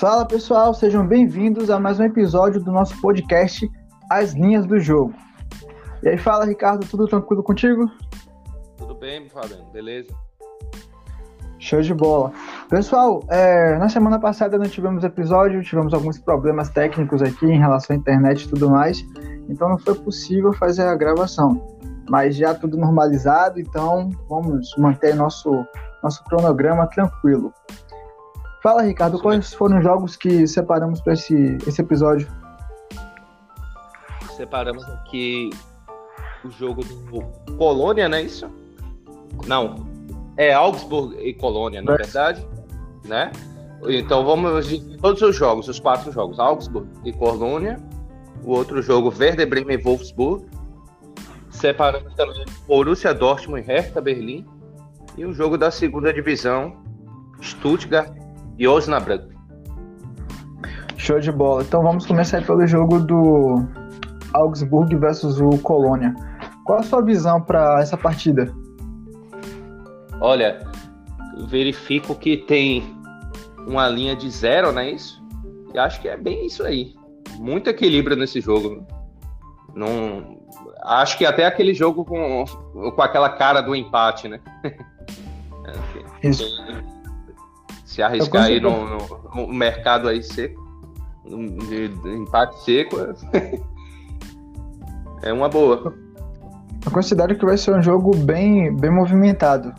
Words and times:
Fala 0.00 0.24
pessoal, 0.24 0.72
sejam 0.72 1.06
bem-vindos 1.06 1.68
a 1.68 1.78
mais 1.78 2.00
um 2.00 2.04
episódio 2.04 2.58
do 2.58 2.72
nosso 2.72 2.98
podcast 3.02 3.70
As 4.10 4.32
Linhas 4.32 4.64
do 4.64 4.80
Jogo. 4.80 5.12
E 6.02 6.08
aí, 6.08 6.16
fala 6.16 6.46
Ricardo, 6.46 6.86
tudo 6.86 7.06
tranquilo 7.06 7.42
contigo? 7.42 7.84
Tudo 8.78 8.94
bem, 8.94 9.28
Fabiano, 9.28 9.66
beleza? 9.70 10.08
Show 11.58 11.82
de 11.82 11.92
bola. 11.92 12.32
Pessoal, 12.70 13.22
é, 13.28 13.76
na 13.76 13.90
semana 13.90 14.18
passada 14.18 14.56
não 14.56 14.66
tivemos 14.66 15.04
episódio, 15.04 15.62
tivemos 15.62 15.92
alguns 15.92 16.18
problemas 16.18 16.70
técnicos 16.70 17.20
aqui 17.20 17.44
em 17.44 17.58
relação 17.58 17.94
à 17.94 17.98
internet 17.98 18.44
e 18.44 18.48
tudo 18.48 18.70
mais, 18.70 19.04
então 19.50 19.68
não 19.68 19.78
foi 19.78 19.94
possível 19.96 20.54
fazer 20.54 20.84
a 20.84 20.96
gravação. 20.96 21.76
Mas 22.08 22.36
já 22.36 22.54
tudo 22.54 22.78
normalizado, 22.78 23.60
então 23.60 24.08
vamos 24.30 24.74
manter 24.78 25.14
nosso, 25.14 25.62
nosso 26.02 26.24
cronograma 26.24 26.86
tranquilo. 26.86 27.52
Fala, 28.62 28.82
Ricardo, 28.82 29.18
quais 29.18 29.54
foram 29.54 29.78
os 29.78 29.84
jogos 29.84 30.16
que 30.16 30.46
separamos 30.46 31.00
para 31.00 31.14
esse, 31.14 31.56
esse 31.66 31.80
episódio? 31.80 32.28
Separamos 34.36 34.84
aqui 34.84 35.50
o 36.44 36.50
jogo 36.50 36.84
do 36.84 37.56
Colônia, 37.56 38.08
não 38.08 38.18
é 38.18 38.22
isso? 38.22 38.50
Não, 39.46 39.86
é 40.36 40.52
Augsburg 40.52 41.16
e 41.18 41.32
Colônia, 41.32 41.80
na 41.80 41.94
é. 41.94 41.96
verdade, 41.96 42.46
né? 43.06 43.32
Então 43.88 44.26
vamos 44.26 44.68
todos 45.00 45.22
os 45.22 45.34
jogos, 45.34 45.66
os 45.66 45.80
quatro 45.80 46.12
jogos, 46.12 46.38
Augsburg 46.38 46.86
e 47.02 47.14
Colônia, 47.14 47.80
o 48.44 48.50
outro 48.50 48.82
jogo 48.82 49.12
Werder 49.18 49.48
Bremen 49.48 49.78
e 49.78 49.82
Wolfsburg, 49.82 50.44
separamos 51.48 52.12
também 52.14 52.44
Borussia 52.66 53.14
Dortmund 53.14 53.62
e 53.62 53.66
Hertha 53.66 54.02
Berlim 54.02 54.46
e 55.16 55.24
o 55.24 55.32
jogo 55.32 55.56
da 55.56 55.70
segunda 55.70 56.12
divisão 56.12 56.76
Stuttgart 57.40 58.19
e 58.60 58.68
Osnabrück. 58.68 59.26
Show 60.98 61.18
de 61.18 61.32
bola. 61.32 61.62
Então 61.62 61.82
vamos 61.82 62.04
começar 62.04 62.44
pelo 62.44 62.66
jogo 62.66 63.00
do 63.00 63.64
Augsburg 64.34 64.94
versus 64.96 65.40
o 65.40 65.48
Colônia. 65.62 66.14
Qual 66.66 66.78
a 66.78 66.82
sua 66.82 67.00
visão 67.00 67.40
para 67.40 67.80
essa 67.80 67.96
partida? 67.96 68.54
Olha, 70.20 70.60
verifico 71.48 72.14
que 72.14 72.36
tem 72.36 72.94
uma 73.66 73.88
linha 73.88 74.14
de 74.14 74.30
zero, 74.30 74.70
não 74.72 74.82
é 74.82 74.90
isso? 74.90 75.24
E 75.72 75.78
acho 75.78 75.98
que 76.02 76.08
é 76.08 76.18
bem 76.18 76.44
isso 76.44 76.62
aí. 76.62 76.94
Muito 77.38 77.70
equilíbrio 77.70 78.14
nesse 78.14 78.42
jogo. 78.42 78.86
Não, 79.74 80.38
acho 80.82 81.16
que 81.16 81.24
até 81.24 81.46
aquele 81.46 81.72
jogo 81.72 82.04
com, 82.04 82.44
com 82.94 83.02
aquela 83.02 83.30
cara 83.30 83.62
do 83.62 83.74
empate, 83.74 84.28
né? 84.28 84.38
Isso 86.22 86.44
se 87.90 88.00
arriscar 88.02 88.44
aí 88.44 88.60
no, 88.60 88.86
no, 88.86 89.20
no, 89.34 89.52
mercado 89.52 90.08
aí 90.08 90.22
seco, 90.22 90.62
de, 91.24 91.88
de 91.88 92.08
empate 92.10 92.62
seco, 92.62 92.96
é 95.22 95.32
uma 95.32 95.48
boa. 95.48 95.92
Eu 96.86 96.92
considero 96.92 97.36
que 97.36 97.44
vai 97.44 97.58
ser 97.58 97.74
um 97.74 97.82
jogo 97.82 98.16
bem, 98.16 98.72
bem 98.76 98.92
movimentado. 98.92 99.74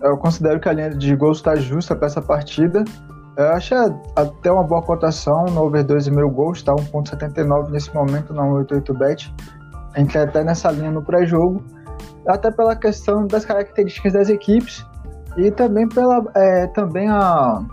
Eu 0.00 0.16
considero 0.18 0.60
que 0.60 0.68
a 0.68 0.72
linha 0.72 0.90
de 0.90 1.16
gols 1.16 1.38
está 1.38 1.56
justa 1.56 1.96
para 1.96 2.06
essa 2.06 2.22
partida. 2.22 2.84
Eu 3.36 3.48
acho 3.48 3.74
até 4.14 4.52
uma 4.52 4.62
boa 4.62 4.82
cotação 4.82 5.46
no 5.46 5.62
over 5.62 5.84
2,5 5.84 6.30
gols, 6.32 6.58
está 6.58 6.72
1.79 6.74 7.70
nesse 7.70 7.92
momento 7.92 8.32
na 8.32 8.44
188bet. 8.44 9.32
A 9.94 9.98
gente 9.98 10.16
é 10.16 10.22
até 10.22 10.44
nessa 10.44 10.70
linha 10.70 10.92
no 10.92 11.02
pré-jogo. 11.02 11.64
Até 12.24 12.52
pela 12.52 12.76
questão 12.76 13.26
das 13.26 13.44
características 13.44 14.12
das 14.12 14.28
equipes 14.28 14.86
e 15.36 15.50
também 15.50 15.88
pela 15.88 16.24
é, 16.34 16.66
também 16.68 17.08
a 17.08 17.64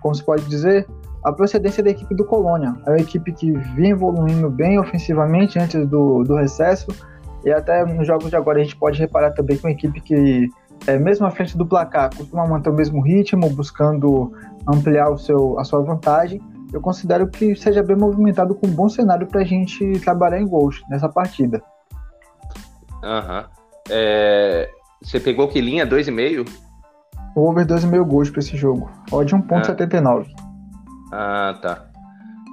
como 0.00 0.14
se 0.14 0.24
pode 0.24 0.44
dizer 0.44 0.86
a 1.24 1.32
procedência 1.32 1.82
da 1.82 1.90
equipe 1.90 2.14
do 2.14 2.24
Colônia 2.24 2.74
é 2.86 2.90
uma 2.90 3.00
equipe 3.00 3.32
que 3.32 3.52
vinha 3.74 3.90
evoluindo 3.90 4.48
bem 4.48 4.78
ofensivamente 4.78 5.58
antes 5.58 5.86
do, 5.86 6.22
do 6.22 6.36
recesso 6.36 6.88
e 7.44 7.50
até 7.50 7.84
nos 7.84 8.06
jogos 8.06 8.30
de 8.30 8.36
agora 8.36 8.60
a 8.60 8.62
gente 8.62 8.76
pode 8.76 8.98
reparar 8.98 9.32
também 9.32 9.56
que 9.56 9.66
uma 9.66 9.72
equipe 9.72 10.00
que 10.00 10.48
é, 10.86 10.96
mesmo 10.98 11.26
à 11.26 11.30
frente 11.30 11.58
do 11.58 11.66
placar 11.66 12.14
costuma 12.16 12.46
manter 12.46 12.70
o 12.70 12.74
mesmo 12.74 13.00
ritmo 13.02 13.50
buscando 13.50 14.32
ampliar 14.66 15.10
o 15.10 15.18
seu 15.18 15.58
a 15.58 15.64
sua 15.64 15.82
vantagem 15.82 16.40
eu 16.72 16.80
considero 16.80 17.28
que 17.28 17.56
seja 17.56 17.82
bem 17.82 17.96
movimentado 17.96 18.54
com 18.54 18.66
um 18.66 18.70
bom 18.70 18.88
cenário 18.88 19.26
para 19.26 19.40
a 19.40 19.44
gente 19.44 19.98
trabalhar 20.00 20.38
em 20.38 20.46
gols 20.46 20.82
nessa 20.90 21.08
partida. 21.08 21.62
Aham. 23.02 23.40
Uhum. 23.40 23.44
É, 23.90 24.70
você 25.02 25.18
pegou 25.18 25.48
que 25.48 25.60
linha? 25.60 25.86
2,5? 25.86 26.67
O 27.38 27.48
over 27.48 27.66
2,5 27.66 28.04
gols 28.04 28.30
para 28.30 28.40
esse 28.40 28.56
jogo. 28.56 28.90
Odd 29.12 29.34
1,79. 29.34 30.26
Ah. 31.12 31.50
ah, 31.50 31.54
tá. 31.54 31.84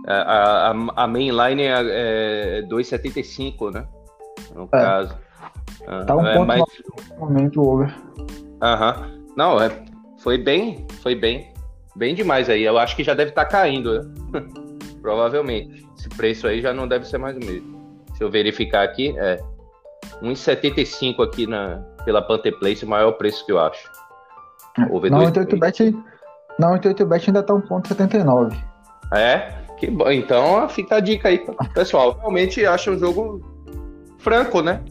A, 0.08 0.72
a, 0.72 1.04
a 1.04 1.08
mainline 1.08 1.64
é, 1.64 2.60
é 2.60 2.62
2,75, 2.70 3.74
né? 3.74 3.86
No 4.54 4.64
é. 4.64 4.68
caso. 4.68 5.18
Ah, 5.88 6.06
tá 6.06 6.16
um 6.16 6.26
é, 6.26 6.34
ponto 6.36 6.48
mais... 6.48 6.64
no 7.12 7.20
momento 7.20 7.62
o 7.62 7.68
over. 7.68 7.96
Aham. 8.62 9.12
Não, 9.36 9.62
é, 9.62 9.70
foi 10.20 10.38
bem, 10.38 10.86
foi 11.02 11.16
bem. 11.16 11.52
Bem 11.96 12.14
demais 12.14 12.50
aí. 12.50 12.64
Eu 12.64 12.78
acho 12.78 12.96
que 12.96 13.04
já 13.04 13.14
deve 13.14 13.32
estar 13.32 13.46
tá 13.46 13.52
caindo, 13.52 14.04
né? 14.04 14.42
Provavelmente. 15.02 15.86
Esse 15.98 16.10
preço 16.10 16.48
aí 16.48 16.62
já 16.62 16.74
não 16.74 16.88
deve 16.88 17.06
ser 17.08 17.18
mais 17.18 17.36
o 17.36 17.40
mesmo. 17.40 18.04
Se 18.16 18.24
eu 18.24 18.30
verificar 18.30 18.84
aqui, 18.84 19.18
é 19.18 19.40
1,75 20.22 21.24
aqui 21.24 21.48
na, 21.48 21.78
pela 22.04 22.22
Pantherplace, 22.22 22.86
o 22.86 22.88
maior 22.88 23.14
preço 23.14 23.46
que 23.46 23.52
eu 23.52 23.60
acho. 23.60 23.90
Na 24.78 24.88
88bet, 24.88 25.96
na 26.60 26.72
88bet 26.78 27.28
ainda 27.28 27.44
tá 27.44 27.54
1.79. 27.54 28.56
É? 29.14 29.54
Que 29.78 29.90
bom. 29.90 30.10
Então 30.10 30.68
fica 30.70 30.96
a 30.96 31.00
dica 31.00 31.30
aí, 31.30 31.46
pessoal. 31.74 32.18
Realmente 32.20 32.66
acho 32.66 32.92
um 32.92 32.98
jogo 33.00 33.42
franco, 34.20 34.62
né? 34.62 34.82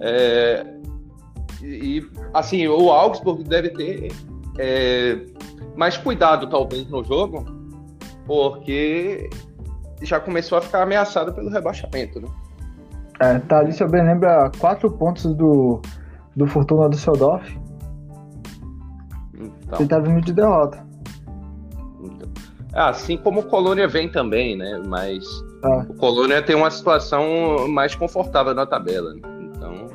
É, 0.00 0.66
e 1.62 2.06
assim, 2.34 2.66
o 2.68 2.90
Augsburg 2.90 3.42
deve 3.44 3.70
ter 3.70 4.12
é, 4.58 5.18
mais 5.74 5.96
cuidado, 5.96 6.48
talvez, 6.48 6.88
no 6.88 7.02
jogo, 7.02 7.44
porque 8.26 9.30
já 10.02 10.20
começou 10.20 10.58
a 10.58 10.60
ficar 10.60 10.82
ameaçado 10.82 11.32
pelo 11.32 11.50
rebaixamento, 11.50 12.20
né? 12.20 12.28
É, 13.20 13.38
tá 13.38 13.60
ali, 13.60 13.72
se 13.72 13.82
eu 13.82 13.88
bem 13.88 14.04
lembro, 14.04 14.28
a 14.28 14.50
quatro 14.58 14.90
pontos 14.90 15.24
do, 15.34 15.80
do 16.34 16.46
Fortuna 16.46 16.88
do 16.88 16.96
Seldorf. 16.96 17.58
Então. 19.66 19.80
Ele 19.80 19.88
tá 19.88 19.98
vindo 19.98 20.20
de 20.20 20.32
derrota. 20.32 20.84
Então. 22.00 22.28
Assim 22.72 23.16
como 23.16 23.40
o 23.40 23.42
Colônia 23.42 23.88
vem 23.88 24.08
também, 24.08 24.56
né? 24.56 24.80
mas 24.86 25.24
ah. 25.64 25.84
o 25.88 25.94
Colônia 25.94 26.42
tem 26.42 26.54
uma 26.54 26.70
situação 26.70 27.66
mais 27.68 27.94
confortável 27.94 28.54
na 28.54 28.66
tabela. 28.66 29.14
Né? 29.14 29.20
Então. 29.40 29.88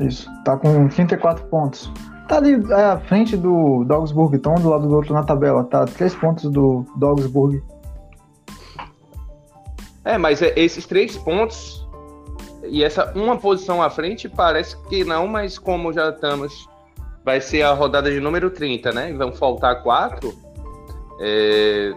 Isso, 0.00 0.28
tá 0.44 0.56
com 0.56 0.88
34 0.88 1.44
pontos. 1.46 1.92
Tá 2.28 2.38
ali 2.38 2.54
à 2.72 2.98
frente 2.98 3.36
do, 3.36 3.84
do 3.84 3.94
Augsburg, 3.94 4.36
então 4.36 4.54
do 4.54 4.70
lado 4.70 4.88
do 4.88 4.94
outro 4.94 5.12
na 5.12 5.22
tabela. 5.22 5.64
Tá 5.64 5.84
3 5.84 6.14
pontos 6.14 6.50
do, 6.50 6.84
do 6.96 7.06
Augsburg. 7.06 7.62
É, 10.04 10.18
mas 10.18 10.42
é, 10.42 10.52
esses 10.56 10.86
três 10.86 11.16
pontos 11.16 11.86
e 12.64 12.82
essa 12.82 13.12
uma 13.14 13.36
posição 13.36 13.82
à 13.82 13.90
frente 13.90 14.28
parece 14.28 14.76
que 14.88 15.04
não, 15.04 15.26
mas 15.26 15.58
como 15.58 15.92
já 15.92 16.10
estamos 16.10 16.68
vai 17.24 17.40
ser 17.40 17.62
a 17.62 17.72
rodada 17.72 18.10
de 18.10 18.20
número 18.20 18.50
30, 18.50 18.92
né? 18.92 19.12
Vão 19.12 19.32
faltar 19.32 19.82
quatro. 19.82 20.34
É, 21.20 21.92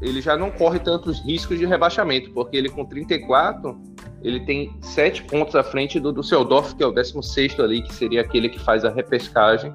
ele 0.00 0.20
já 0.20 0.36
não 0.36 0.50
corre 0.50 0.78
tantos 0.78 1.20
riscos 1.20 1.58
de 1.58 1.66
rebaixamento, 1.66 2.30
porque 2.30 2.56
ele 2.56 2.68
com 2.68 2.84
34, 2.84 3.78
ele 4.22 4.40
tem 4.40 4.76
sete 4.80 5.22
pontos 5.22 5.54
à 5.54 5.64
frente 5.64 5.98
do 5.98 6.12
Düsseldorf, 6.12 6.74
que 6.74 6.82
é 6.82 6.86
o 6.86 6.92
16 6.92 7.58
ali, 7.60 7.82
que 7.82 7.94
seria 7.94 8.20
aquele 8.20 8.48
que 8.48 8.58
faz 8.58 8.84
a 8.84 8.90
repescagem 8.90 9.72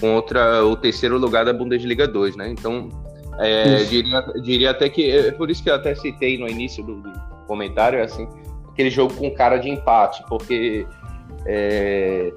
contra 0.00 0.64
o 0.64 0.76
terceiro 0.76 1.18
lugar 1.18 1.44
da 1.44 1.52
Bundesliga 1.52 2.06
2, 2.08 2.36
né? 2.36 2.48
Então, 2.50 2.88
é, 3.38 3.84
diria, 3.84 4.20
diria, 4.42 4.70
até 4.70 4.88
que, 4.88 5.10
é 5.10 5.32
por 5.32 5.50
isso 5.50 5.62
que 5.62 5.70
eu 5.70 5.74
até 5.74 5.94
citei 5.94 6.38
no 6.38 6.48
início 6.48 6.84
do, 6.84 6.96
do 6.96 7.12
comentário, 7.46 8.02
assim, 8.02 8.28
aquele 8.68 8.90
jogo 8.90 9.14
com 9.14 9.30
cara 9.32 9.58
de 9.58 9.68
empate, 9.68 10.24
porque 10.28 10.86
é, 11.46 12.32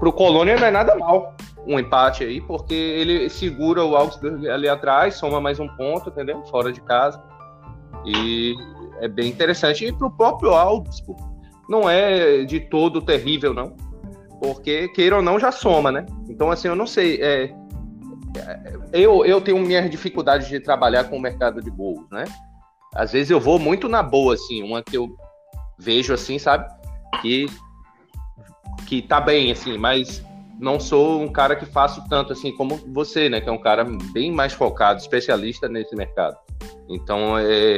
pro 0.00 0.12
Colônia 0.12 0.56
não 0.56 0.66
é 0.66 0.70
nada 0.70 0.96
mal 0.96 1.36
um 1.66 1.78
empate 1.78 2.24
aí, 2.24 2.40
porque 2.40 2.74
ele 2.74 3.28
segura 3.28 3.84
o 3.84 3.94
Augsburg 3.94 4.48
ali 4.48 4.66
atrás, 4.68 5.14
soma 5.14 5.40
mais 5.40 5.60
um 5.60 5.68
ponto, 5.68 6.08
entendeu? 6.08 6.42
Fora 6.46 6.72
de 6.72 6.80
casa. 6.80 7.22
E 8.04 8.54
é 9.00 9.06
bem 9.06 9.28
interessante. 9.28 9.84
E 9.84 9.92
pro 9.92 10.10
próprio 10.10 10.54
Augsburg, 10.54 11.22
não 11.68 11.88
é 11.88 12.44
de 12.44 12.60
todo 12.60 13.02
terrível, 13.02 13.52
não. 13.52 13.76
Porque, 14.40 14.88
queira 14.88 15.16
ou 15.16 15.22
não, 15.22 15.38
já 15.38 15.52
soma, 15.52 15.92
né? 15.92 16.06
Então, 16.28 16.50
assim, 16.50 16.66
eu 16.66 16.74
não 16.74 16.86
sei. 16.86 17.20
É, 17.20 17.54
é, 18.38 18.80
eu, 18.92 19.24
eu 19.26 19.38
tenho 19.40 19.58
minhas 19.58 19.88
dificuldades 19.90 20.48
de 20.48 20.58
trabalhar 20.60 21.04
com 21.04 21.18
o 21.18 21.20
mercado 21.20 21.60
de 21.60 21.70
gols, 21.70 22.08
né? 22.10 22.24
Às 22.94 23.12
vezes 23.12 23.30
eu 23.30 23.38
vou 23.38 23.58
muito 23.58 23.86
na 23.86 24.02
boa, 24.02 24.34
assim, 24.34 24.62
uma 24.62 24.82
que 24.82 24.96
eu 24.96 25.08
vejo 25.78 26.14
assim, 26.14 26.38
sabe? 26.38 26.66
Que 27.20 27.46
que 28.86 29.02
tá 29.02 29.20
bem, 29.20 29.50
assim, 29.50 29.78
mas 29.78 30.24
não 30.58 30.78
sou 30.78 31.22
um 31.22 31.28
cara 31.28 31.56
que 31.56 31.64
faço 31.64 32.02
tanto 32.08 32.32
assim 32.32 32.54
como 32.54 32.76
você, 32.92 33.28
né? 33.28 33.40
Que 33.40 33.48
é 33.48 33.52
um 33.52 33.58
cara 33.58 33.84
bem 34.12 34.30
mais 34.30 34.52
focado, 34.52 35.00
especialista 35.00 35.68
nesse 35.68 35.96
mercado. 35.96 36.36
Então, 36.88 37.38
é, 37.38 37.76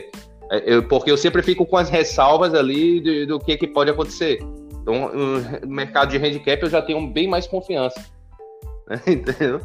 é 0.51 0.63
eu, 0.67 0.83
porque 0.83 1.11
eu 1.11 1.17
sempre 1.17 1.43
fico 1.43 1.65
com 1.65 1.77
as 1.77 1.89
ressalvas 1.89 2.55
ali 2.55 3.01
do, 3.01 3.39
do 3.39 3.45
que, 3.45 3.57
que 3.57 3.69
pode 3.69 3.91
acontecer. 3.91 4.39
Então, 4.83 5.13
o 5.63 5.69
mercado 5.69 6.11
de 6.11 6.17
handicap 6.17 6.61
eu 6.61 6.71
já 6.71 6.83
tenho 6.83 7.07
bem 7.07 7.29
mais 7.29 7.47
confiança. 7.47 8.05
Entendeu? 9.07 9.61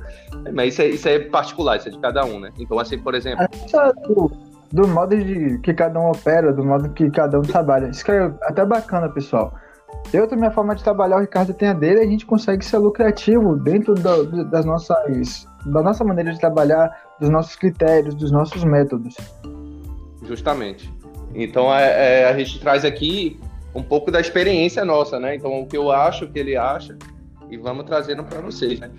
Mas 0.54 0.74
isso 0.74 0.82
é, 0.82 0.88
isso 0.90 1.10
é 1.10 1.20
particular, 1.20 1.78
isso 1.78 1.88
é 1.88 1.92
de 1.92 2.00
cada 2.00 2.24
um, 2.24 2.40
né? 2.40 2.52
Então, 2.60 2.78
assim, 2.78 3.00
por 3.00 3.16
exemplo. 3.16 3.44
É 3.44 4.08
do, 4.08 4.32
do 4.72 4.88
modo 4.88 5.18
de 5.18 5.58
que 5.60 5.74
cada 5.74 6.00
um 6.00 6.12
opera, 6.12 6.54
do 6.54 6.64
modo 6.64 6.90
que 6.90 7.10
cada 7.10 7.40
um 7.40 7.42
trabalha. 7.42 7.88
Isso 7.88 8.06
que 8.06 8.12
é 8.12 8.32
até 8.44 8.64
bacana, 8.64 9.10
pessoal. 9.10 9.54
Eu 10.14 10.28
tenho 10.28 10.40
minha 10.40 10.52
forma 10.52 10.76
de 10.76 10.84
trabalhar, 10.84 11.18
o 11.18 11.22
Ricardo 11.22 11.54
tem 11.54 11.70
a 11.70 11.74
dele, 11.74 12.00
a 12.00 12.06
gente 12.06 12.26
consegue 12.26 12.64
ser 12.64 12.78
lucrativo 12.78 13.56
dentro 13.58 13.94
do, 13.94 14.46
das 14.46 14.66
nossas, 14.66 15.48
da 15.66 15.82
nossa 15.82 16.04
maneira 16.04 16.32
de 16.32 16.40
trabalhar, 16.40 16.90
dos 17.20 17.30
nossos 17.30 17.56
critérios, 17.56 18.16
dos 18.16 18.32
nossos 18.32 18.64
métodos. 18.64 19.16
Justamente. 20.24 20.94
Então 21.34 21.74
é, 21.74 22.22
é, 22.22 22.30
a 22.30 22.38
gente 22.38 22.60
traz 22.60 22.86
aqui 22.86 23.40
um 23.76 23.84
pouco 23.84 24.10
da 24.10 24.20
experiência 24.20 24.86
nossa, 24.86 25.20
né? 25.20 25.36
Então 25.36 25.62
o 25.62 25.68
que 25.68 25.76
eu 25.76 25.92
acho, 25.92 26.26
o 26.26 26.32
que 26.32 26.40
ele 26.40 26.56
acha, 26.56 26.98
e 27.50 27.58
vamos 27.58 27.86
trazendo 27.86 28.24
para 28.24 28.40
vocês, 28.40 28.80
né? 28.80 28.90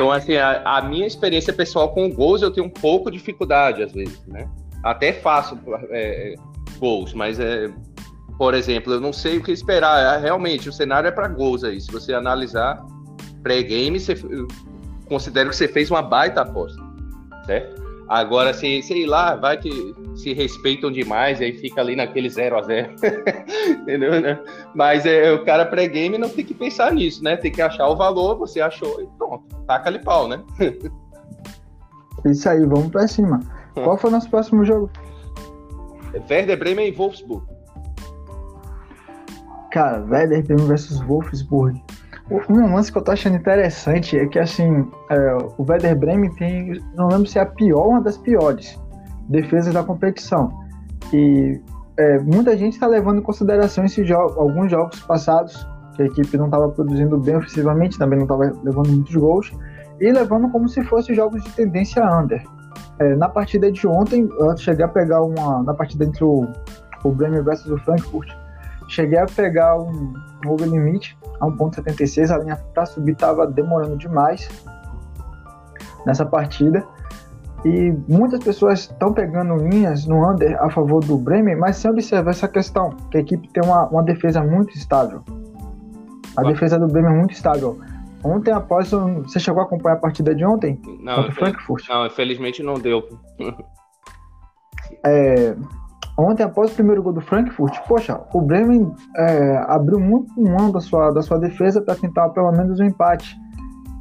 Então, 0.00 0.10
assim, 0.10 0.34
a, 0.36 0.62
a, 0.64 0.82
minha 0.82 1.06
experiência 1.06 1.52
pessoal 1.52 1.92
com 1.92 2.10
gols, 2.10 2.40
eu 2.40 2.50
tenho 2.50 2.66
um 2.66 2.70
pouco 2.70 3.10
de 3.10 3.18
dificuldade, 3.18 3.82
às 3.82 3.92
vezes, 3.92 4.24
né? 4.26 4.48
Até 4.82 5.12
faço 5.12 5.58
é, 5.90 6.36
gols, 6.78 7.12
mas 7.12 7.38
é, 7.38 7.70
por 8.40 8.54
exemplo, 8.54 8.94
eu 8.94 9.00
não 9.02 9.12
sei 9.12 9.36
o 9.36 9.42
que 9.42 9.52
esperar. 9.52 10.16
É, 10.16 10.18
realmente, 10.18 10.66
o 10.66 10.72
cenário 10.72 11.06
é 11.06 11.10
para 11.10 11.28
gols 11.28 11.62
aí. 11.62 11.78
Se 11.78 11.92
você 11.92 12.14
analisar 12.14 12.82
pré-game, 13.42 14.00
você 14.00 14.14
considero 15.04 15.50
que 15.50 15.56
você 15.56 15.68
fez 15.68 15.90
uma 15.90 16.00
baita 16.00 16.40
aposta, 16.40 16.82
certo? 17.44 17.82
Agora, 18.08 18.54
se, 18.54 18.80
sei 18.80 19.04
lá, 19.04 19.36
vai 19.36 19.58
que 19.58 19.94
se 20.14 20.32
respeitam 20.32 20.90
demais 20.90 21.38
e 21.38 21.44
aí 21.44 21.52
fica 21.52 21.82
ali 21.82 21.94
naquele 21.94 22.30
0 22.30 22.56
a 22.56 22.62
0 22.62 22.94
Entendeu, 23.82 24.18
né? 24.18 24.40
Mas 24.74 25.04
é, 25.04 25.30
o 25.32 25.44
cara 25.44 25.66
pré-game 25.66 26.16
não 26.16 26.30
tem 26.30 26.42
que 26.42 26.54
pensar 26.54 26.94
nisso, 26.94 27.22
né? 27.22 27.36
Tem 27.36 27.52
que 27.52 27.60
achar 27.60 27.88
o 27.88 27.96
valor, 27.96 28.38
você 28.38 28.62
achou 28.62 29.02
e 29.02 29.06
pronto. 29.18 29.44
Taca 29.66 29.90
ali 29.90 29.98
pau, 29.98 30.26
né? 30.26 30.42
Isso 32.24 32.48
aí, 32.48 32.64
vamos 32.64 32.88
pra 32.88 33.06
cima. 33.06 33.38
Qual 33.74 33.98
foi 33.98 34.08
o 34.08 34.12
nosso 34.14 34.30
próximo 34.30 34.64
jogo? 34.64 34.90
Werder 36.30 36.58
Bremen 36.58 36.88
e 36.88 36.90
Wolfsburg. 36.90 37.59
Cara, 39.70 40.04
Werder 40.04 40.44
versus 40.66 41.00
Wolfsburg. 41.00 41.80
Um 42.48 42.74
lance 42.74 42.92
que 42.92 42.98
eu 42.98 43.02
tô 43.02 43.10
achando 43.10 43.36
interessante 43.36 44.16
é 44.16 44.26
que, 44.26 44.38
assim, 44.38 44.88
é, 45.10 45.36
o 45.58 45.64
Werder 45.68 45.98
Bremen 45.98 46.32
tem, 46.34 46.80
não 46.94 47.08
lembro 47.08 47.26
se 47.26 47.38
é 47.38 47.42
a 47.42 47.46
pior 47.46 47.88
uma 47.88 48.00
das 48.00 48.16
piores 48.16 48.80
defesas 49.28 49.74
da 49.74 49.82
competição. 49.82 50.52
E 51.12 51.60
é, 51.96 52.18
muita 52.20 52.56
gente 52.56 52.74
está 52.74 52.86
levando 52.86 53.18
em 53.18 53.22
consideração 53.22 53.84
esses 53.84 54.06
jogos, 54.06 54.36
alguns 54.36 54.70
jogos 54.70 55.00
passados, 55.00 55.66
que 55.94 56.02
a 56.02 56.06
equipe 56.06 56.36
não 56.36 56.46
estava 56.46 56.68
produzindo 56.68 57.18
bem 57.18 57.36
ofensivamente, 57.36 57.98
também 57.98 58.18
não 58.18 58.24
estava 58.24 58.44
levando 58.62 58.88
muitos 58.88 59.14
gols, 59.14 59.52
e 60.00 60.10
levando 60.10 60.48
como 60.50 60.68
se 60.68 60.82
fossem 60.84 61.14
jogos 61.14 61.42
de 61.42 61.50
tendência 61.50 62.04
under. 62.04 62.42
É, 63.00 63.16
na 63.16 63.28
partida 63.28 63.70
de 63.70 63.86
ontem, 63.86 64.28
eu 64.38 64.56
cheguei 64.56 64.84
a 64.84 64.88
pegar 64.88 65.22
uma. 65.22 65.62
Na 65.62 65.74
partida 65.74 66.04
entre 66.04 66.22
o, 66.24 66.46
o 67.02 67.10
Bremen 67.10 67.42
versus 67.42 67.70
o 67.70 67.78
Frankfurt, 67.78 68.30
cheguei 68.90 69.18
a 69.18 69.26
pegar 69.26 69.80
um, 69.80 70.12
over 70.46 70.68
limite 70.68 71.16
a 71.40 71.46
1.76, 71.46 72.30
a 72.30 72.38
linha 72.38 72.56
para 72.74 72.84
subir 72.84 73.12
estava 73.12 73.46
demorando 73.46 73.96
demais 73.96 74.48
nessa 76.04 76.26
partida. 76.26 76.84
E 77.64 77.92
muitas 78.08 78.42
pessoas 78.42 78.80
estão 78.80 79.12
pegando 79.12 79.54
linhas 79.56 80.06
no 80.06 80.28
under 80.28 80.60
a 80.62 80.70
favor 80.70 81.04
do 81.04 81.16
Bremen, 81.16 81.56
mas 81.56 81.76
sem 81.76 81.90
observar 81.90 82.30
essa 82.30 82.48
questão, 82.48 82.90
que 83.10 83.18
a 83.18 83.20
equipe 83.20 83.48
tem 83.48 83.62
uma, 83.62 83.86
uma 83.88 84.02
defesa 84.02 84.42
muito 84.42 84.74
estável. 84.74 85.22
A 86.36 86.42
defesa 86.42 86.78
do 86.78 86.86
Bremen 86.86 87.12
é 87.12 87.16
muito 87.16 87.32
estável. 87.32 87.78
Ontem, 88.24 88.50
após. 88.50 88.90
Você 88.90 89.38
chegou 89.38 89.62
a 89.62 89.64
acompanhar 89.64 89.96
a 89.96 89.98
partida 89.98 90.34
de 90.34 90.44
ontem? 90.44 90.80
Não, 91.02 91.16
contra 91.16 91.32
Frankfurt? 91.32 91.88
Não, 91.88 92.06
infelizmente 92.06 92.62
não 92.62 92.74
deu. 92.74 93.02
é, 95.04 95.54
ontem, 96.20 96.42
após 96.42 96.72
o 96.72 96.74
primeiro 96.74 97.02
gol 97.02 97.12
do 97.12 97.20
Frankfurt, 97.20 97.78
poxa, 97.86 98.20
o 98.32 98.40
Bremen 98.40 98.92
é, 99.16 99.56
abriu 99.68 99.98
muito 99.98 100.40
mão 100.40 100.70
da 100.70 100.80
sua, 100.80 101.10
da 101.10 101.22
sua 101.22 101.38
defesa 101.38 101.80
para 101.80 101.94
tentar 101.94 102.28
pelo 102.30 102.50
menos 102.52 102.80
um 102.80 102.84
empate. 102.84 103.36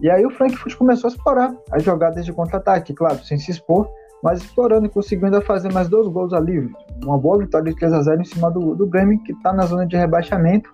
E 0.01 0.09
aí 0.09 0.25
o 0.25 0.31
Frankfurt 0.31 0.75
começou 0.75 1.09
a 1.09 1.11
explorar 1.11 1.53
as 1.71 1.83
jogadas 1.83 2.25
de 2.25 2.31
contra-ataque, 2.31 2.93
claro, 2.93 3.19
sem 3.23 3.37
se 3.37 3.51
expor, 3.51 3.89
mas 4.23 4.39
explorando 4.39 4.85
e 4.85 4.89
conseguindo 4.89 5.27
ainda 5.27 5.41
fazer 5.41 5.71
mais 5.73 5.87
dois 5.87 6.07
gols 6.07 6.33
ali. 6.33 6.69
Uma 7.03 7.17
boa 7.17 7.37
vitória 7.37 7.71
de 7.71 7.77
3 7.77 7.93
a 7.93 8.01
0 8.01 8.21
em 8.21 8.25
cima 8.25 8.49
do, 8.49 8.75
do 8.75 8.85
Bremen, 8.85 9.19
que 9.19 9.33
está 9.33 9.51
na 9.53 9.63
zona 9.63 9.85
de 9.85 9.95
rebaixamento 9.95 10.69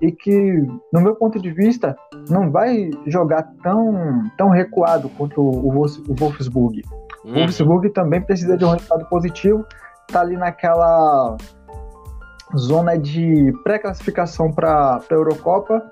e 0.00 0.10
que, 0.10 0.66
no 0.92 1.00
meu 1.00 1.14
ponto 1.14 1.40
de 1.40 1.50
vista, 1.52 1.96
não 2.28 2.50
vai 2.50 2.90
jogar 3.06 3.44
tão, 3.62 4.24
tão 4.36 4.48
recuado 4.48 5.08
contra 5.10 5.40
o, 5.40 5.68
o 5.68 6.14
Wolfsburg. 6.14 6.82
O 7.24 7.28
uhum. 7.28 7.34
Wolfsburg 7.34 7.88
também 7.90 8.20
precisa 8.20 8.56
de 8.56 8.64
um 8.64 8.70
resultado 8.70 9.04
positivo, 9.08 9.64
está 10.12 10.20
ali 10.20 10.36
naquela 10.36 11.38
zona 12.54 12.98
de 12.98 13.50
pré-classificação 13.64 14.52
para 14.52 14.98
a 14.98 15.14
Eurocopa, 15.14 15.82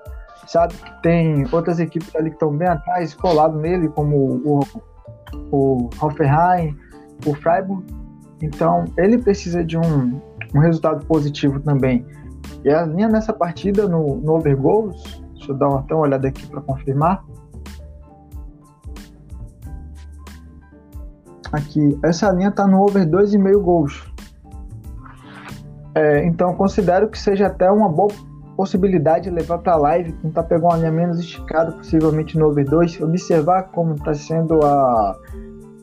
sabe 0.45 0.75
que 0.75 1.01
tem 1.01 1.43
outras 1.51 1.79
equipes 1.79 2.15
ali 2.15 2.29
que 2.29 2.35
estão 2.35 2.55
bem 2.55 2.67
atrás, 2.67 3.15
colado 3.15 3.57
nele, 3.57 3.89
como 3.89 4.15
o, 4.15 4.59
o 5.51 5.89
Hoffenheim, 5.99 6.77
o 7.25 7.33
Freiburg. 7.33 7.83
Então, 8.43 8.85
ele 8.95 9.17
precisa 9.17 9.63
de 9.63 9.75
um, 9.75 10.21
um 10.53 10.59
resultado 10.59 11.03
positivo 11.07 11.59
também. 11.59 12.05
E 12.63 12.69
a 12.69 12.85
linha 12.85 13.07
nessa 13.07 13.33
partida 13.33 13.87
no, 13.87 14.17
no 14.17 14.35
over 14.35 14.55
goals, 14.55 15.23
deixa 15.33 15.51
eu 15.51 15.55
dar 15.57 15.73
até 15.75 15.95
uma 15.95 16.03
olhada 16.03 16.27
aqui 16.27 16.45
para 16.45 16.61
confirmar. 16.61 17.23
Aqui, 21.51 21.99
essa 22.03 22.31
linha 22.31 22.49
está 22.49 22.65
no 22.65 22.81
over 22.81 23.05
2,5 23.05 23.59
gols. 23.59 24.10
É, 25.93 26.25
então 26.25 26.53
considero 26.53 27.09
que 27.09 27.19
seja 27.19 27.47
até 27.47 27.69
uma 27.69 27.89
boa 27.89 28.09
possibilidade 28.55 29.25
de 29.25 29.29
levar 29.31 29.57
para 29.57 29.73
a 29.73 29.77
live, 29.77 30.11
tentar 30.13 30.43
pegar 30.43 30.67
uma 30.67 30.77
linha 30.77 30.91
menos 30.91 31.19
esticada, 31.19 31.71
possivelmente 31.71 32.37
no 32.37 32.47
over 32.47 32.65
2, 32.65 33.01
observar 33.01 33.63
como 33.71 33.95
está 33.95 34.13
sendo 34.13 34.63
a 34.63 35.17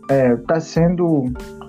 é, 0.09 0.37
tá 0.37 0.59
sendo 0.59 1.25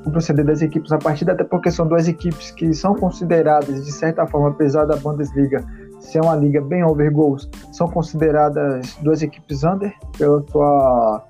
o 0.06 0.12
proceder 0.12 0.46
das 0.46 0.62
equipes 0.62 0.90
na 0.90 0.98
partida, 0.98 1.34
até 1.34 1.44
porque 1.44 1.70
são 1.70 1.86
duas 1.86 2.08
equipes 2.08 2.52
que 2.52 2.74
são 2.74 2.96
consideradas, 2.96 3.86
de 3.86 3.92
certa 3.92 4.26
forma, 4.26 4.50
apesar 4.50 4.86
da 4.86 4.96
Bundesliga 4.96 5.66
ser 6.00 6.22
uma 6.22 6.36
liga 6.36 6.62
bem 6.62 6.84
over 6.84 7.12
goals, 7.12 7.50
são 7.74 7.88
consideradas 7.88 8.96
duas 9.02 9.22
equipes 9.22 9.64
under 9.64 9.94
pela 10.18 10.42
sua, 10.48 11.24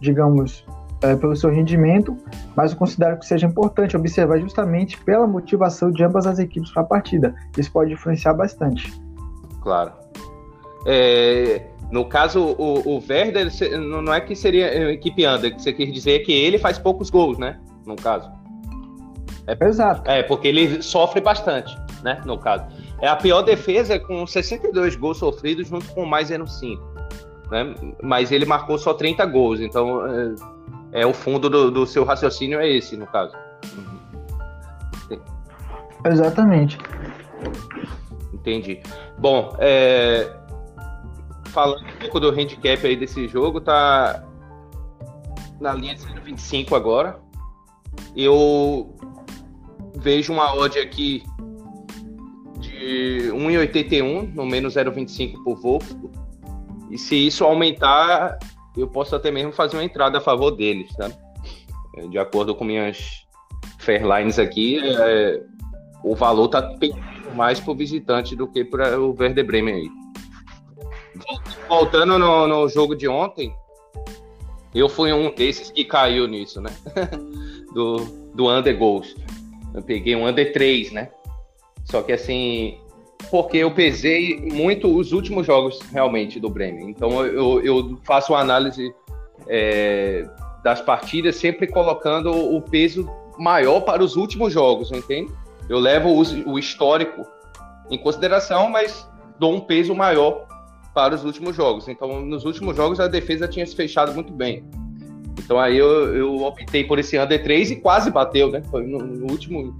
digamos, 0.00 0.66
é, 1.06 1.16
pelo 1.16 1.34
seu 1.36 1.50
rendimento, 1.50 2.16
mas 2.54 2.72
eu 2.72 2.78
considero 2.78 3.18
que 3.18 3.26
seja 3.26 3.46
importante 3.46 3.96
observar 3.96 4.38
justamente 4.38 4.98
pela 5.02 5.26
motivação 5.26 5.90
de 5.90 6.02
ambas 6.04 6.26
as 6.26 6.38
equipes 6.38 6.70
para 6.70 6.82
a 6.82 6.86
partida. 6.86 7.34
Isso 7.56 7.70
pode 7.72 7.92
influenciar 7.92 8.34
bastante. 8.34 8.92
Claro. 9.62 9.92
É, 10.86 11.62
no 11.90 12.04
caso, 12.04 12.40
o, 12.40 12.96
o 12.96 13.02
Werder 13.08 13.48
não 13.80 14.12
é 14.12 14.20
que 14.20 14.34
seria 14.34 14.92
equipe 14.92 15.26
under, 15.26 15.54
que 15.54 15.62
você 15.62 15.72
quer 15.72 15.86
dizer 15.86 16.20
que 16.20 16.32
ele 16.32 16.58
faz 16.58 16.78
poucos 16.78 17.10
gols, 17.10 17.38
né? 17.38 17.58
no 17.86 17.96
caso. 17.96 18.30
É, 19.46 19.64
Exato. 19.64 20.10
É, 20.10 20.22
porque 20.24 20.48
ele 20.48 20.82
sofre 20.82 21.20
bastante, 21.20 21.76
né, 22.02 22.20
no 22.26 22.36
caso. 22.36 22.66
É 23.00 23.08
a 23.08 23.16
pior 23.16 23.42
defesa 23.42 23.98
com 23.98 24.26
62 24.26 24.96
gols 24.96 25.18
sofridos 25.18 25.68
junto 25.68 25.86
com 25.94 26.04
mais 26.04 26.28
5, 26.28 26.82
né? 27.50 27.74
Mas 28.02 28.32
ele 28.32 28.44
marcou 28.44 28.76
só 28.76 28.92
30 28.92 29.24
gols, 29.26 29.60
então 29.60 30.04
é, 30.06 30.34
é 30.92 31.06
o 31.06 31.12
fundo 31.12 31.48
do, 31.50 31.70
do, 31.70 31.86
seu 31.86 32.04
raciocínio 32.04 32.60
é 32.60 32.68
esse, 32.68 32.96
no 32.96 33.06
caso. 33.06 33.36
Exatamente. 36.04 36.78
Entendi. 38.32 38.80
Bom, 39.18 39.56
é... 39.58 40.32
falando 41.46 41.84
um 41.84 41.98
pouco 42.00 42.20
do 42.20 42.30
handicap 42.30 42.86
aí 42.86 42.96
desse 42.96 43.26
jogo, 43.28 43.60
tá 43.60 44.24
na 45.60 45.72
linha 45.72 45.94
de 45.94 46.02
125 46.02 46.74
agora. 46.74 47.18
Eu 48.14 48.94
vejo 49.96 50.32
uma 50.32 50.54
odd 50.54 50.78
aqui 50.78 51.24
de 52.58 53.30
1,81 53.32 54.34
no 54.34 54.46
menos 54.46 54.74
0,25 54.74 55.42
por 55.42 55.60
Wolfsburg. 55.60 56.16
E 56.90 56.98
se 56.98 57.26
isso 57.26 57.44
aumentar, 57.44 58.38
eu 58.76 58.88
posso 58.88 59.14
até 59.16 59.30
mesmo 59.30 59.52
fazer 59.52 59.76
uma 59.76 59.84
entrada 59.84 60.18
a 60.18 60.20
favor 60.20 60.50
deles, 60.50 60.94
tá? 60.94 61.10
De 62.10 62.18
acordo 62.18 62.54
com 62.54 62.64
minhas 62.64 63.26
Fairlines 63.78 64.38
aqui, 64.38 64.78
é, 64.82 65.42
o 66.04 66.14
valor 66.14 66.46
está 66.46 66.74
mais 67.34 67.58
para 67.58 67.72
o 67.72 67.76
visitante 67.76 68.36
do 68.36 68.46
que 68.46 68.64
para 68.64 69.00
o 69.00 69.14
Werder 69.18 69.46
Bremen 69.46 69.74
aí. 69.74 69.90
Volta 71.68 71.98
voltando 71.98 72.18
no, 72.18 72.46
no 72.46 72.68
jogo 72.68 72.94
de 72.94 73.08
ontem, 73.08 73.54
eu 74.74 74.88
fui 74.88 75.12
um 75.12 75.34
desses 75.34 75.70
que 75.70 75.84
caiu 75.84 76.28
nisso, 76.28 76.60
né? 76.60 76.70
do, 77.72 77.96
do 78.34 78.50
under 78.50 78.76
goals. 78.76 79.16
Eu 79.74 79.82
peguei 79.82 80.14
um 80.14 80.26
under 80.26 80.52
3, 80.52 80.92
né? 80.92 81.10
Só 81.84 82.02
que 82.02 82.12
assim, 82.12 82.78
porque 83.30 83.58
eu 83.58 83.70
pesei 83.72 84.40
muito 84.40 84.94
os 84.94 85.12
últimos 85.12 85.46
jogos 85.46 85.80
realmente 85.92 86.38
do 86.38 86.48
Bremen. 86.48 86.90
Então 86.90 87.24
eu, 87.24 87.60
eu 87.62 87.98
faço 88.04 88.32
uma 88.32 88.40
análise 88.40 88.92
é, 89.48 90.28
das 90.62 90.80
partidas 90.80 91.36
sempre 91.36 91.66
colocando 91.66 92.30
o 92.30 92.60
peso 92.60 93.08
maior 93.38 93.80
para 93.80 94.02
os 94.02 94.16
últimos 94.16 94.52
jogos, 94.52 94.90
entende? 94.92 95.30
Eu 95.68 95.78
levo 95.78 96.08
o, 96.10 96.52
o 96.52 96.58
histórico 96.58 97.26
em 97.90 97.98
consideração, 97.98 98.68
mas 98.70 99.08
dou 99.38 99.54
um 99.54 99.60
peso 99.60 99.94
maior 99.94 100.46
para 100.94 101.14
os 101.14 101.24
últimos 101.24 101.54
jogos. 101.54 101.88
Então, 101.88 102.24
nos 102.24 102.44
últimos 102.44 102.76
jogos, 102.76 102.98
a 103.00 103.06
defesa 103.06 103.46
tinha 103.46 103.66
se 103.66 103.76
fechado 103.76 104.14
muito 104.14 104.32
bem. 104.32 104.64
Então, 105.38 105.58
aí 105.60 105.76
eu, 105.76 106.16
eu 106.16 106.36
optei 106.42 106.84
por 106.84 106.98
esse 106.98 107.18
under 107.18 107.42
3 107.42 107.72
e 107.72 107.76
quase 107.76 108.10
bateu, 108.10 108.50
né? 108.50 108.62
Foi 108.70 108.84
no, 108.86 108.98
no 108.98 109.30
último, 109.30 109.76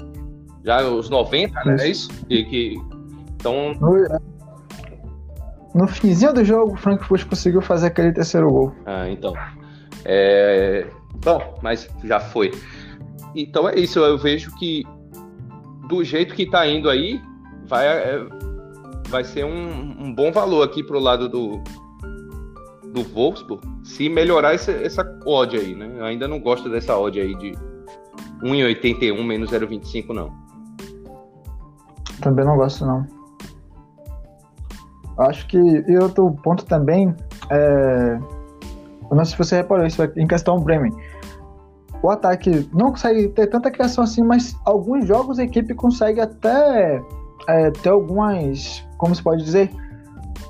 já 0.64 0.86
os 0.86 1.08
90, 1.08 1.64
né? 1.64 1.76
É 1.80 1.88
isso? 1.88 2.10
E, 2.28 2.44
que, 2.44 2.74
então. 3.36 3.74
No, 3.74 4.20
no 5.74 5.88
finzinho 5.88 6.32
do 6.32 6.44
jogo, 6.44 6.72
o 6.72 6.76
Frankfurt 6.76 7.26
conseguiu 7.26 7.60
fazer 7.60 7.88
aquele 7.88 8.12
terceiro 8.12 8.50
gol. 8.50 8.72
Ah, 8.86 9.08
então. 9.08 9.34
É... 10.04 10.86
Bom, 11.22 11.58
mas 11.62 11.88
já 12.04 12.18
foi. 12.18 12.52
Então 13.34 13.68
é 13.68 13.78
isso, 13.78 13.98
eu 13.98 14.16
vejo 14.16 14.54
que 14.56 14.84
do 15.88 16.02
jeito 16.02 16.34
que 16.34 16.46
tá 16.46 16.66
indo 16.66 16.88
aí, 16.88 17.20
vai, 17.66 17.86
é, 17.86 18.26
vai 19.08 19.24
ser 19.24 19.44
um, 19.44 20.04
um 20.06 20.14
bom 20.14 20.32
valor 20.32 20.62
aqui 20.62 20.82
pro 20.82 20.98
lado 20.98 21.28
do, 21.28 21.62
do 22.92 23.02
Wolfsburg, 23.02 23.62
se 23.84 24.08
melhorar 24.08 24.54
essa, 24.54 24.72
essa 24.72 25.04
odd 25.24 25.56
aí, 25.56 25.74
né? 25.74 25.90
Eu 25.98 26.04
ainda 26.04 26.26
não 26.26 26.40
gosto 26.40 26.68
dessa 26.68 26.96
odd 26.96 27.20
aí 27.20 27.34
de 27.36 27.52
1,81 28.42 29.22
menos 29.24 29.50
0,25, 29.50 30.14
não. 30.14 30.32
Também 32.20 32.44
não 32.44 32.56
gosto, 32.56 32.84
não. 32.84 33.06
Acho 35.18 35.46
que 35.46 35.58
e 35.58 35.96
outro 35.98 36.30
ponto 36.42 36.64
também 36.64 37.14
é. 37.50 38.18
Eu 39.08 39.16
não 39.16 39.24
sei 39.24 39.32
se 39.32 39.38
você 39.38 39.56
reparou 39.56 39.86
isso 39.86 40.02
em 40.16 40.26
questão 40.26 40.60
Bremen. 40.60 40.92
O 42.02 42.10
ataque 42.10 42.68
não 42.72 42.90
consegue 42.90 43.28
ter 43.28 43.46
tanta 43.46 43.70
criação 43.70 44.04
assim, 44.04 44.22
mas 44.22 44.54
alguns 44.64 45.06
jogos 45.06 45.38
a 45.38 45.44
equipe 45.44 45.74
consegue 45.74 46.20
até 46.20 47.00
é, 47.48 47.70
ter 47.70 47.88
algumas, 47.88 48.84
como 48.98 49.14
se 49.14 49.22
pode 49.22 49.42
dizer, 49.44 49.70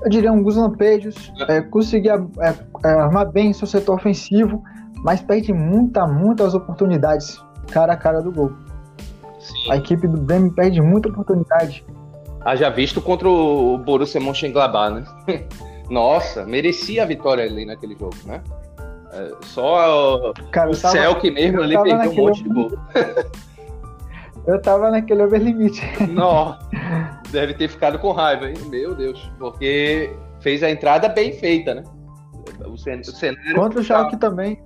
eu 0.02 0.10
diria 0.10 0.30
alguns 0.30 0.56
lampejos, 0.56 1.32
é, 1.48 1.60
conseguir 1.60 2.10
é, 2.10 2.54
é, 2.84 2.88
armar 2.88 3.30
bem 3.30 3.52
seu 3.52 3.66
setor 3.66 3.94
ofensivo, 3.94 4.62
mas 5.02 5.20
perde 5.20 5.52
muita, 5.52 6.06
muitas 6.06 6.54
oportunidades 6.54 7.40
cara 7.70 7.92
a 7.92 7.96
cara 7.96 8.20
do 8.20 8.32
gol. 8.32 8.52
Sim. 9.38 9.72
A 9.72 9.76
equipe 9.76 10.06
do 10.06 10.20
Bremen 10.20 10.50
perde 10.50 10.80
muita 10.80 11.08
oportunidade. 11.08 11.84
Haja 12.46 12.70
visto 12.70 13.02
contra 13.02 13.28
o 13.28 13.76
Borussia 13.76 14.20
Mönchengladbach, 14.20 14.94
né? 14.94 15.04
Nossa, 15.90 16.46
merecia 16.46 17.02
a 17.02 17.06
vitória 17.06 17.42
ali 17.44 17.66
naquele 17.66 17.96
jogo, 17.96 18.14
né? 18.24 18.40
É, 19.12 19.32
só 19.42 20.32
Cara, 20.52 20.70
o 20.70 20.74
Celk 20.74 21.28
mesmo 21.28 21.60
ali 21.60 21.76
perdeu 21.76 22.12
um 22.12 22.14
monte 22.14 22.44
de 22.44 22.48
gol. 22.48 22.70
Eu 24.46 24.62
tava 24.62 24.92
naquele 24.92 25.24
overlimite. 25.24 25.82
Não, 26.08 26.56
deve 27.30 27.52
ter 27.54 27.66
ficado 27.66 27.98
com 27.98 28.12
raiva, 28.12 28.48
hein? 28.48 28.54
Meu 28.68 28.94
Deus. 28.94 29.28
Porque 29.40 30.14
fez 30.38 30.62
a 30.62 30.70
entrada 30.70 31.08
bem 31.08 31.32
feita, 31.32 31.74
né? 31.74 31.82
O 32.64 32.76
cenário. 32.76 33.56
Contra 33.56 33.80
o 33.80 33.82
Schalke 33.82 34.16
também. 34.16 34.62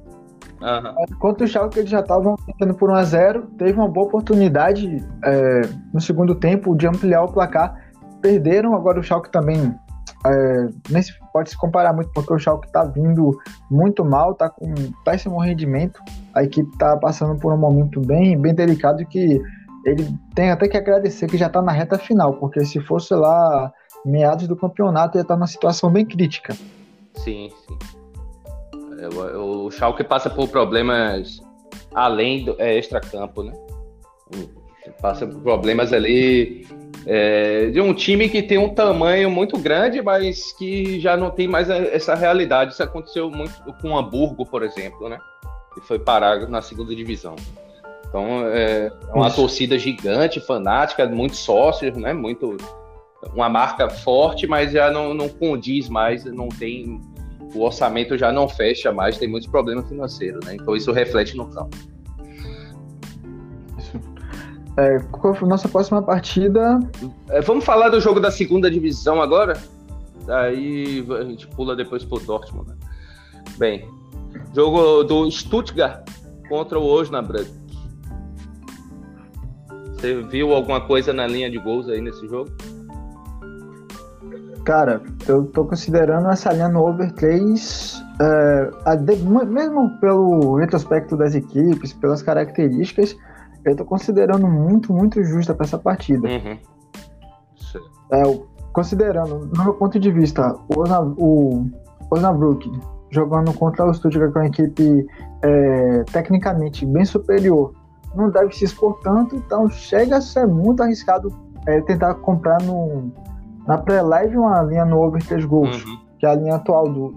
Uhum. 0.61 1.19
Contra 1.19 1.45
o 1.45 1.49
Schalke 1.49 1.79
eles 1.79 1.91
já 1.91 2.01
estavam 2.01 2.37
tendo 2.59 2.75
por 2.75 2.91
1x0. 2.91 3.57
Teve 3.57 3.73
uma 3.73 3.89
boa 3.89 4.07
oportunidade 4.07 5.05
é, 5.25 5.63
no 5.93 6.01
segundo 6.01 6.35
tempo 6.35 6.77
de 6.77 6.87
ampliar 6.87 7.25
o 7.25 7.33
placar. 7.33 7.75
Perderam, 8.21 8.75
agora 8.75 9.01
o 9.01 9.03
Schalke 9.03 9.31
também 9.31 9.75
é, 10.27 10.69
nem 10.91 11.03
se 11.03 11.13
pode 11.33 11.51
se 11.51 11.57
comparar 11.57 11.93
muito, 11.93 12.11
porque 12.13 12.33
o 12.33 12.39
Schalke 12.39 12.67
está 12.67 12.85
vindo 12.85 13.39
muito 13.71 14.05
mal, 14.05 14.33
está 14.33 14.51
com 14.51 14.73
péssimo 15.05 15.41
rendimento. 15.41 16.01
A 16.35 16.45
equipe 16.45 16.69
está 16.73 16.97
passando 16.97 17.39
por 17.39 17.53
um 17.53 17.57
momento 17.57 18.01
bem, 18.01 18.39
bem 18.39 18.55
delicado 18.55 19.05
que 19.07 19.41
ele 19.87 20.15
tem 20.35 20.51
até 20.51 20.69
que 20.69 20.77
agradecer 20.77 21.27
que 21.27 21.39
já 21.39 21.47
está 21.47 21.63
na 21.63 21.73
reta 21.73 21.97
final, 21.97 22.35
porque 22.35 22.65
se 22.67 22.81
fosse 22.81 23.15
lá 23.15 23.73
meados 24.05 24.47
do 24.47 24.57
campeonato 24.57 25.17
ia 25.17 25.23
estar 25.23 25.35
tá 25.35 25.39
numa 25.39 25.47
situação 25.47 25.91
bem 25.91 26.05
crítica. 26.05 26.55
Sim, 27.15 27.51
sim. 27.67 28.00
É, 29.01 29.09
o 29.37 29.71
Schalke 29.71 30.05
passa 30.05 30.29
por 30.29 30.49
problemas 30.49 31.41
além 31.95 32.45
do 32.45 32.55
é, 32.59 32.77
extra-campo, 32.77 33.43
né? 33.43 33.53
Passa 35.01 35.27
por 35.27 35.41
problemas 35.41 35.93
ali 35.93 36.67
é, 37.07 37.67
de 37.67 37.81
um 37.81 37.95
time 37.95 38.29
que 38.29 38.43
tem 38.43 38.59
um 38.59 38.75
tamanho 38.75 39.31
muito 39.31 39.59
grande, 39.59 40.03
mas 40.03 40.53
que 40.53 41.01
já 41.01 41.17
não 41.17 41.31
tem 41.31 41.49
mais 41.49 41.71
essa 41.71 42.15
realidade. 42.15 42.75
Isso 42.75 42.83
aconteceu 42.83 43.31
muito 43.31 43.55
com 43.81 43.93
o 43.93 43.99
Hamburgo, 43.99 44.45
por 44.45 44.63
exemplo, 44.63 45.09
né? 45.09 45.19
Que 45.75 45.81
foi 45.81 45.99
parar 45.99 46.49
na 46.49 46.61
segunda 46.61 46.95
divisão. 46.95 47.37
Então 48.07 48.45
é 48.47 48.93
uma 49.15 49.29
Isso. 49.29 49.37
torcida 49.37 49.79
gigante, 49.79 50.41
fanática, 50.41 51.07
muitos 51.07 51.39
sócios, 51.39 51.97
né? 51.97 52.13
Muito 52.13 52.57
uma 53.35 53.49
marca 53.49 53.89
forte, 53.89 54.47
mas 54.47 54.73
já 54.73 54.91
não, 54.91 55.15
não 55.15 55.29
condiz 55.29 55.89
mais, 55.89 56.25
não 56.25 56.49
tem 56.49 57.01
o 57.55 57.63
orçamento 57.63 58.17
já 58.17 58.33
não 58.33 58.49
fecha 58.49 58.93
mais, 58.93 59.19
tem 59.19 59.29
muitos 59.29 59.49
problemas 59.49 59.89
financeiros, 59.89 60.45
né? 60.45 60.55
Então 60.55 60.77
isso 60.77 60.93
reflete 60.93 61.37
no 61.37 61.47
campo. 61.47 61.77
É, 64.77 64.99
qual 65.11 65.35
foi 65.35 65.47
a 65.47 65.51
nossa 65.51 65.69
próxima 65.69 66.01
partida? 66.01 66.79
É, 67.29 67.41
vamos 67.41 67.65
falar 67.65 67.89
do 67.89 68.01
jogo 68.01 68.21
da 68.21 68.31
segunda 68.31 68.71
divisão 68.71 69.21
agora? 69.21 69.61
Aí 70.29 71.05
a 71.19 71.25
gente 71.25 71.47
pula 71.49 71.75
depois 71.75 72.05
pro 72.05 72.21
Dortmund. 72.21 72.71
Né? 72.71 72.77
Bem, 73.59 73.89
jogo 74.55 75.03
do 75.03 75.31
Stuttgart 75.31 76.09
contra 76.49 76.79
o 76.79 76.85
Osnabrück. 76.85 77.51
Você 79.93 80.23
viu 80.23 80.55
alguma 80.55 80.81
coisa 80.81 81.13
na 81.13 81.27
linha 81.27 81.51
de 81.51 81.59
gols 81.59 81.89
aí 81.89 82.01
nesse 82.01 82.27
jogo? 82.27 82.51
Cara, 84.65 85.03
eu 85.27 85.47
tô 85.47 85.65
considerando 85.65 86.29
essa 86.29 86.53
linha 86.53 86.69
no 86.69 86.87
over 86.87 87.11
3, 87.13 88.03
é, 88.21 88.97
de, 88.97 89.17
mesmo 89.17 89.99
pelo 90.01 90.57
retrospecto 90.57 91.17
das 91.17 91.35
equipes, 91.35 91.93
pelas 91.95 92.23
características, 92.23 93.17
eu 93.65 93.75
tô 93.77 93.85
considerando 93.85 94.47
muito, 94.47 94.93
muito 94.93 95.23
justa 95.25 95.55
para 95.55 95.67
essa 95.67 95.79
partida. 95.79 96.29
Uhum. 96.29 96.59
É, 98.13 98.41
considerando, 98.73 99.51
no 99.55 99.65
meu 99.65 99.75
ponto 99.75 99.99
de 99.99 100.11
vista, 100.11 100.55
o, 100.69 100.81
Osna, 100.81 101.01
o 101.01 101.67
Osnabrück 102.11 102.71
jogando 103.11 103.53
contra 103.55 103.87
o 103.87 103.95
Stuttgart 103.95 104.33
com 104.33 104.39
uma 104.41 104.47
equipe 104.47 105.07
é, 105.43 106.05
tecnicamente 106.13 106.87
bem 106.87 107.05
superior 107.05 107.73
não 108.15 108.31
deve 108.31 108.53
se 108.55 108.65
expor 108.65 108.99
tanto, 109.03 109.37
então 109.37 109.69
chega 109.69 110.17
a 110.17 110.21
ser 110.21 110.47
muito 110.47 110.83
arriscado 110.83 111.33
é, 111.67 111.81
tentar 111.83 112.15
comprar 112.15 112.61
no, 112.63 113.13
na 113.67 113.79
pré-live 113.79 114.37
uma 114.37 114.63
linha 114.63 114.85
no 114.85 115.01
over 115.01 115.23
3 115.23 115.45
gols, 115.45 115.85
uhum. 115.85 115.99
que 116.19 116.27
é 116.27 116.31
a 116.31 116.35
linha 116.35 116.57
atual 116.57 116.85
do 116.85 117.15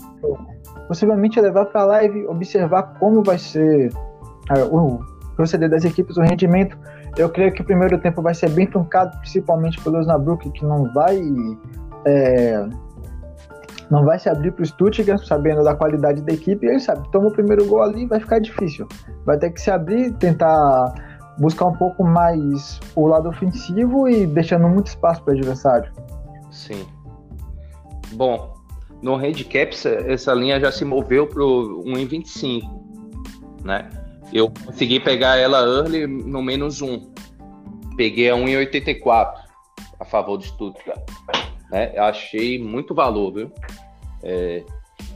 Possivelmente 0.87 1.39
levar 1.39 1.65
para 1.65 1.81
a 1.81 1.85
live, 1.85 2.27
observar 2.27 2.83
como 2.99 3.23
vai 3.23 3.37
ser 3.37 3.89
é, 4.55 4.63
o 4.63 4.99
proceder 5.35 5.69
das 5.69 5.85
equipes, 5.85 6.17
o 6.17 6.21
rendimento. 6.21 6.77
Eu 7.17 7.29
creio 7.29 7.51
que 7.51 7.61
o 7.61 7.65
primeiro 7.65 7.97
tempo 7.99 8.21
vai 8.21 8.33
ser 8.33 8.49
bem 8.49 8.67
truncado, 8.67 9.17
principalmente 9.19 9.81
pelo 9.81 9.97
Osnabrück, 9.99 10.49
que 10.51 10.65
não 10.65 10.91
vai 10.93 11.21
é, 12.05 12.67
não 13.89 14.03
vai 14.03 14.17
se 14.17 14.29
abrir 14.29 14.51
para 14.51 14.63
o 14.63 14.65
Stuttgart, 14.65 15.23
sabendo 15.23 15.63
da 15.63 15.75
qualidade 15.75 16.21
da 16.21 16.33
equipe, 16.33 16.65
e 16.65 16.69
ele 16.69 16.79
sabe, 16.79 17.07
toma 17.11 17.27
o 17.27 17.31
primeiro 17.31 17.65
gol 17.65 17.83
ali, 17.83 18.05
vai 18.07 18.19
ficar 18.19 18.39
difícil. 18.39 18.87
Vai 19.25 19.37
ter 19.37 19.51
que 19.51 19.61
se 19.61 19.69
abrir, 19.69 20.13
tentar 20.13 20.93
buscar 21.37 21.65
um 21.65 21.73
pouco 21.73 22.03
mais 22.03 22.79
o 22.95 23.07
lado 23.07 23.29
ofensivo 23.29 24.07
e 24.07 24.25
deixando 24.25 24.67
muito 24.67 24.87
espaço 24.87 25.23
para 25.23 25.33
o 25.33 25.37
adversário. 25.37 25.91
Sim. 26.53 26.85
Bom, 28.13 28.53
no 29.01 29.15
handicap, 29.15 29.75
essa 30.07 30.33
linha 30.33 30.59
já 30.59 30.71
se 30.71 30.85
moveu 30.85 31.27
para 31.27 31.43
o 31.43 31.83
1,25, 31.83 32.61
né? 33.65 33.89
Eu 34.31 34.51
consegui 34.65 34.99
pegar 34.99 35.37
ela 35.37 35.59
early 35.59 36.07
no 36.07 36.41
menos 36.41 36.81
1. 36.81 37.11
Peguei 37.97 38.29
a 38.29 38.35
1,84 38.35 39.33
a 39.99 40.05
favor 40.05 40.37
do 40.37 40.43
Stuttgart. 40.43 41.01
Né? 41.69 41.93
Achei 41.97 42.57
muito 42.57 42.95
valor, 42.95 43.33
viu? 43.33 43.51
É, 44.23 44.63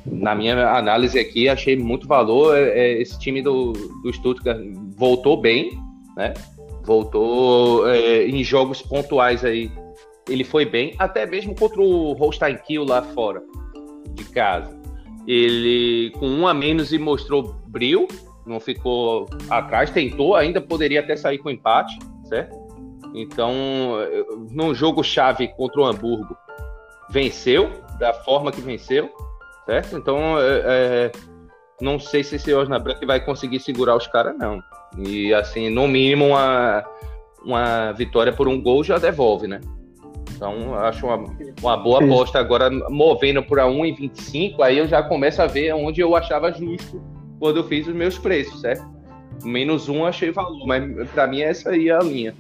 na 0.05 0.35
minha 0.35 0.69
análise 0.71 1.17
aqui, 1.17 1.49
achei 1.49 1.75
muito 1.75 2.07
valor. 2.07 2.57
É, 2.57 2.69
é, 2.69 3.01
esse 3.01 3.17
time 3.17 3.41
do, 3.41 3.73
do 4.03 4.13
Stuttgart 4.13 4.59
voltou 4.95 5.39
bem, 5.39 5.79
né? 6.15 6.33
Voltou 6.83 7.89
é, 7.89 8.27
em 8.27 8.43
jogos 8.43 8.81
pontuais 8.81 9.43
aí. 9.43 9.71
Ele 10.27 10.43
foi 10.43 10.65
bem, 10.65 10.93
até 10.97 11.25
mesmo 11.25 11.55
contra 11.55 11.81
o 11.81 12.13
Holstein 12.13 12.57
Kiel 12.57 12.85
lá 12.85 13.01
fora. 13.01 13.41
de 14.13 14.23
casa. 14.25 14.77
Ele 15.27 16.11
com 16.17 16.27
um 16.27 16.47
a 16.47 16.53
menos 16.53 16.93
e 16.93 16.97
mostrou 16.97 17.55
brilho, 17.67 18.07
não 18.45 18.59
ficou 18.59 19.27
atrás, 19.49 19.89
tentou, 19.91 20.35
ainda 20.35 20.61
poderia 20.61 21.01
até 21.01 21.15
sair 21.15 21.37
com 21.37 21.49
empate, 21.49 21.99
certo? 22.25 22.55
Então, 23.13 23.53
num 24.51 24.73
jogo 24.73 25.03
chave 25.03 25.49
contra 25.49 25.81
o 25.81 25.85
Hamburgo, 25.85 26.35
venceu 27.09 27.69
da 27.99 28.13
forma 28.13 28.51
que 28.51 28.61
venceu, 28.61 29.11
certo? 29.65 29.97
Então, 29.97 30.39
é, 30.39 30.61
é, 30.65 31.11
não 31.81 31.99
sei 31.99 32.23
se 32.23 32.35
esse 32.35 32.53
Osnabrück 32.53 33.05
vai 33.05 33.23
conseguir 33.23 33.59
segurar 33.59 33.95
os 33.95 34.07
caras, 34.07 34.37
não. 34.37 34.61
E, 34.97 35.33
assim, 35.33 35.69
no 35.69 35.87
mínimo, 35.87 36.27
uma, 36.27 36.85
uma 37.43 37.91
vitória 37.91 38.31
por 38.31 38.47
um 38.47 38.61
gol 38.61 38.83
já 38.83 38.97
devolve, 38.97 39.47
né? 39.47 39.59
Então, 40.37 40.75
acho 40.75 41.07
uma, 41.07 41.35
uma 41.61 41.77
boa 41.77 42.03
aposta. 42.03 42.39
Agora, 42.39 42.69
movendo 42.69 43.43
para 43.43 43.65
1,25, 43.65 44.61
aí 44.61 44.77
eu 44.77 44.87
já 44.87 45.01
começo 45.01 45.41
a 45.41 45.47
ver 45.47 45.73
onde 45.73 45.99
eu 45.99 46.15
achava 46.15 46.51
justo 46.51 47.01
quando 47.39 47.57
eu 47.57 47.63
fiz 47.63 47.87
os 47.87 47.93
meus 47.93 48.17
preços, 48.17 48.61
certo? 48.61 48.85
Menos 49.43 49.89
um 49.89 50.05
achei 50.05 50.31
valor, 50.31 50.65
mas 50.65 51.09
para 51.09 51.27
mim 51.27 51.41
essa 51.41 51.71
aí 51.71 51.89
é 51.89 51.95
a 51.95 51.99
linha. 51.99 52.35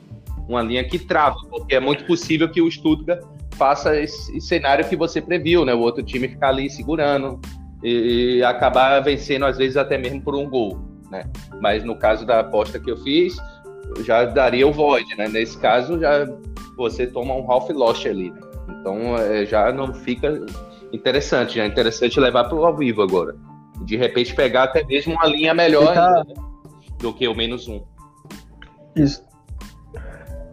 Uma 0.47 0.61
linha 0.61 0.83
que 0.83 0.97
trava, 0.97 1.37
porque 1.49 1.75
é 1.75 1.79
muito 1.79 2.05
possível 2.05 2.49
que 2.49 2.61
o 2.61 2.71
Stuttgart 2.71 3.21
faça 3.55 3.99
esse 3.99 4.39
cenário 4.39 4.87
que 4.87 4.95
você 4.95 5.19
previu, 5.19 5.65
né? 5.65 5.73
O 5.73 5.79
outro 5.79 6.03
time 6.03 6.27
ficar 6.27 6.49
ali 6.49 6.69
segurando 6.69 7.41
e, 7.83 8.37
e 8.37 8.43
acabar 8.43 8.99
vencendo, 9.01 9.45
às 9.45 9.57
vezes, 9.57 9.75
até 9.75 9.97
mesmo 9.97 10.21
por 10.21 10.35
um 10.35 10.47
gol, 10.47 10.79
né? 11.11 11.25
Mas 11.59 11.83
no 11.83 11.95
caso 11.95 12.25
da 12.25 12.39
aposta 12.39 12.79
que 12.79 12.89
eu 12.89 12.97
fiz, 12.97 13.37
já 14.03 14.25
daria 14.25 14.67
o 14.67 14.71
void, 14.71 15.15
né? 15.17 15.27
Nesse 15.27 15.57
caso, 15.57 15.99
já 15.99 16.27
você 16.75 17.07
toma 17.07 17.33
um 17.33 17.51
half 17.51 17.69
loss 17.69 18.05
ali, 18.05 18.31
né? 18.31 18.39
Então, 18.69 19.17
é, 19.17 19.45
já 19.45 19.71
não 19.71 19.93
fica 19.93 20.45
interessante, 20.91 21.59
é 21.59 21.65
interessante 21.65 22.19
levar 22.19 22.45
para 22.45 22.55
o 22.55 22.65
ao 22.65 22.75
vivo 22.75 23.01
agora. 23.01 23.35
De 23.83 23.95
repente, 23.95 24.35
pegar 24.35 24.63
até 24.63 24.83
mesmo 24.83 25.13
uma 25.13 25.25
linha 25.25 25.53
melhor 25.53 25.93
tá... 25.93 26.23
né? 26.25 26.33
do 26.99 27.13
que 27.13 27.27
o 27.27 27.35
menos 27.35 27.67
um. 27.67 27.83
Isso. 28.95 29.25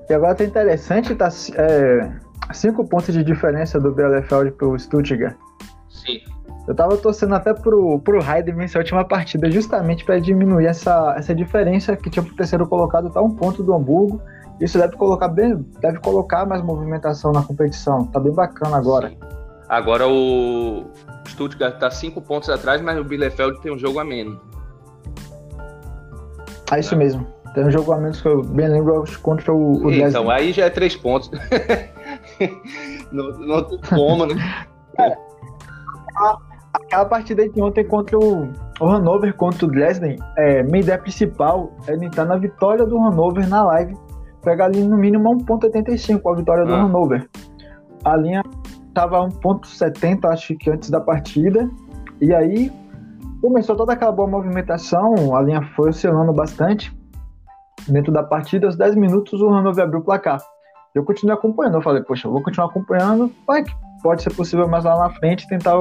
E 0.09 0.13
agora 0.13 0.35
tá 0.35 0.45
interessante, 0.45 1.15
tá 1.15 1.29
é, 1.57 2.13
cinco 2.53 2.87
pontos 2.87 3.15
de 3.15 3.25
diferença 3.25 3.81
do 3.81 3.93
Bielefeld 3.93 4.53
pro 4.53 4.79
Stuttgart. 4.79 5.37
Sim. 5.89 6.21
Eu 6.67 6.75
tava 6.75 6.97
torcendo 6.97 7.35
até 7.35 7.53
pro, 7.53 7.99
pro 8.01 8.19
Heidenheim 8.19 8.61
nessa 8.61 8.79
última 8.79 9.05
partida, 9.05 9.51
justamente 9.51 10.05
para 10.05 10.19
diminuir 10.19 10.67
essa, 10.67 11.15
essa 11.17 11.35
diferença 11.35 11.95
que 11.95 12.09
tinha 12.09 12.23
pro 12.23 12.35
terceiro 12.35 12.67
colocado, 12.67 13.11
tá 13.11 13.21
um 13.21 13.31
ponto 13.31 13.63
do 13.63 13.75
Hamburgo. 13.75 14.21
Isso 14.61 14.79
deve 14.79 14.97
colocar 14.97 15.29
bem, 15.29 15.57
deve 15.81 15.99
colocar 15.99 16.47
mais 16.47 16.63
movimentação 16.63 17.33
na 17.33 17.43
competição. 17.43 18.07
Tá 18.07 18.19
bem 18.19 18.33
bacana 18.33 18.77
agora. 18.77 19.11
Sim. 19.11 19.19
Agora 19.69 20.09
o 20.09 20.85
Stuttgart 21.27 21.79
tá 21.79 21.91
cinco 21.91 22.23
pontos 22.23 22.49
atrás, 22.49 22.81
mas 22.81 22.99
o 22.99 23.05
Bielefeld 23.05 23.61
tem 23.61 23.73
um 23.73 23.79
jogo 23.79 23.99
a 23.99 24.05
menos. 24.05 24.39
É 26.73 26.81
isso 26.81 26.97
mesmo. 26.97 27.27
Tem 27.55 27.65
um 27.65 27.71
jogo 27.71 27.93
a 27.93 27.99
menos 27.99 28.21
que 28.21 28.29
eu 28.29 28.43
bem 28.43 28.69
lembro 28.69 29.05
contra 29.23 29.53
o, 29.53 29.85
o 29.85 29.93
Então, 29.93 30.31
aí 30.31 30.53
já 30.53 30.65
é 30.65 30.71
três 30.71 30.97
pontos. 30.97 31.31
não, 33.13 33.31
não 33.39 33.65
tem 33.65 33.81
como, 33.89 34.27
né? 34.27 34.67
É, 34.99 35.17
aquela 36.95 37.05
partida 37.07 37.49
de 37.49 37.61
ontem 37.61 37.85
contra 37.85 38.17
o, 38.17 38.49
o 38.81 38.87
Hannover, 38.87 39.35
contra 39.35 39.67
o 39.67 39.69
Dresden, 39.69 40.17
é, 40.37 40.63
minha 40.63 40.81
ideia 40.81 40.99
principal 40.99 41.73
é 41.89 41.95
entrar 41.95 42.25
na 42.25 42.37
vitória 42.37 42.87
do 42.87 42.97
Hannover 42.97 43.49
na 43.49 43.65
live, 43.65 43.97
pegar 44.43 44.67
ali 44.67 44.83
no 44.85 44.97
mínimo 44.97 45.37
1.85 45.39 46.21
a 46.25 46.37
vitória 46.37 46.65
do 46.65 46.73
ah. 46.73 46.83
Hannover. 46.83 47.29
A 48.05 48.17
linha 48.17 48.45
tava 48.95 49.19
1.70, 49.29 50.31
acho 50.31 50.55
que 50.57 50.71
antes 50.71 50.89
da 50.89 51.01
partida, 51.01 51.69
e 52.21 52.33
aí 52.33 52.71
começou 53.41 53.75
toda 53.75 53.93
aquela 53.93 54.13
boa 54.13 54.29
movimentação, 54.29 55.35
a 55.35 55.43
linha 55.43 55.63
foi 55.75 55.89
oscilando 55.89 56.33
bastante, 56.33 56.97
dentro 57.89 58.13
da 58.13 58.23
partida, 58.23 58.67
aos 58.67 58.77
10 58.77 58.95
minutos 58.95 59.41
o 59.43 59.49
Hannover 59.49 59.85
abriu 59.85 60.01
o 60.01 60.05
placar. 60.05 60.39
Eu 60.95 61.05
continuei 61.05 61.37
acompanhando, 61.37 61.79
eu 61.79 61.83
falei, 61.83 62.05
poxa, 62.05 62.29
eu 62.29 62.33
vou 62.33 62.41
continuar 62.41 62.69
acompanhando, 62.69 63.33
vai 63.45 63.65
que 63.65 63.75
pode 64.01 64.23
ser 64.23 64.33
possível 64.33 64.69
mais 64.69 64.85
lá 64.85 64.97
na 64.97 65.11
frente 65.11 65.49
tentar 65.49 65.75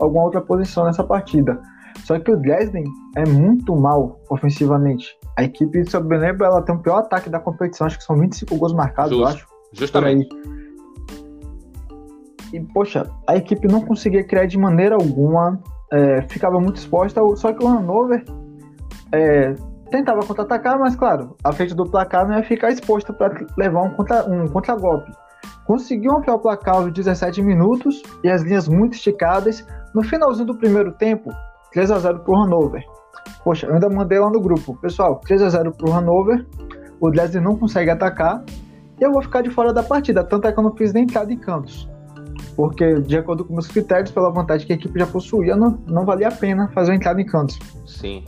alguma 0.00 0.24
outra 0.24 0.40
posição 0.40 0.84
nessa 0.84 1.04
partida. 1.04 1.60
Só 2.04 2.18
que 2.18 2.30
o 2.30 2.36
Dresden 2.36 2.84
é 3.16 3.26
muito 3.26 3.74
mal 3.74 4.20
ofensivamente. 4.30 5.16
A 5.36 5.44
equipe, 5.44 5.82
eu 5.92 6.04
me 6.04 6.16
lembro, 6.16 6.44
ela 6.44 6.62
tem 6.62 6.74
o 6.74 6.78
pior 6.78 6.98
ataque 6.98 7.28
da 7.28 7.40
competição, 7.40 7.86
acho 7.86 7.98
que 7.98 8.04
são 8.04 8.16
25 8.16 8.56
gols 8.56 8.72
marcados, 8.72 9.12
eu 9.12 9.26
acho. 9.26 9.46
Justamente. 9.72 10.28
E, 12.52 12.60
poxa, 12.72 13.10
a 13.26 13.36
equipe 13.36 13.68
não 13.68 13.82
conseguia 13.82 14.24
criar 14.24 14.46
de 14.46 14.58
maneira 14.58 14.94
alguma, 14.94 15.60
é, 15.92 16.22
ficava 16.22 16.58
muito 16.60 16.76
exposta, 16.76 17.20
só 17.36 17.52
que 17.52 17.62
o 17.62 17.68
Hannover 17.68 18.24
é, 19.12 19.54
tentava 19.90 20.20
contra-atacar, 20.24 20.78
mas 20.78 20.96
claro, 20.96 21.36
a 21.44 21.52
frente 21.52 21.74
do 21.74 21.84
placar 21.84 22.26
não 22.26 22.36
ia 22.36 22.44
ficar 22.44 22.70
exposto 22.70 23.12
para 23.12 23.46
levar 23.56 23.82
um, 23.82 23.90
contra, 23.90 24.24
um 24.28 24.48
contra-golpe. 24.48 25.10
Conseguiu 25.66 26.12
ampliar 26.12 26.36
o 26.36 26.38
placar 26.38 26.76
aos 26.76 26.92
17 26.92 27.42
minutos 27.42 28.02
e 28.24 28.30
as 28.30 28.42
linhas 28.42 28.66
muito 28.66 28.94
esticadas. 28.94 29.66
No 29.94 30.02
finalzinho 30.02 30.46
do 30.46 30.54
primeiro 30.54 30.92
tempo, 30.92 31.30
3 31.72 31.90
a 31.90 31.98
0 31.98 32.20
para 32.20 32.32
o 32.32 32.36
Hannover. 32.36 32.84
Poxa, 33.44 33.66
eu 33.66 33.74
ainda 33.74 33.88
mandei 33.88 34.18
lá 34.18 34.30
no 34.30 34.40
grupo, 34.40 34.76
pessoal, 34.76 35.16
3 35.16 35.42
a 35.42 35.48
0 35.50 35.72
para 35.72 35.88
o 35.88 35.92
Hannover. 35.92 36.46
O 37.00 37.10
Dresden 37.10 37.42
não 37.42 37.56
consegue 37.56 37.90
atacar 37.90 38.44
e 39.00 39.04
eu 39.04 39.12
vou 39.12 39.22
ficar 39.22 39.42
de 39.42 39.50
fora 39.50 39.72
da 39.72 39.82
partida, 39.82 40.24
tanto 40.24 40.48
é 40.48 40.52
que 40.52 40.58
eu 40.58 40.62
não 40.62 40.74
fiz 40.74 40.92
nem 40.92 41.04
entrada 41.04 41.32
em 41.32 41.38
cantos. 41.38 41.88
Porque, 42.56 43.00
de 43.00 43.16
acordo 43.16 43.44
com 43.44 43.52
meus 43.52 43.68
critérios, 43.68 44.10
pela 44.10 44.30
vantagem 44.30 44.66
que 44.66 44.72
a 44.72 44.76
equipe 44.76 44.98
já 44.98 45.06
possuía, 45.06 45.54
não, 45.54 45.78
não 45.86 46.04
valia 46.04 46.28
a 46.28 46.32
pena 46.32 46.68
fazer 46.74 46.90
uma 46.90 46.96
entrada 46.96 47.20
em 47.20 47.26
cantos. 47.26 47.58
Sim. 47.86 48.24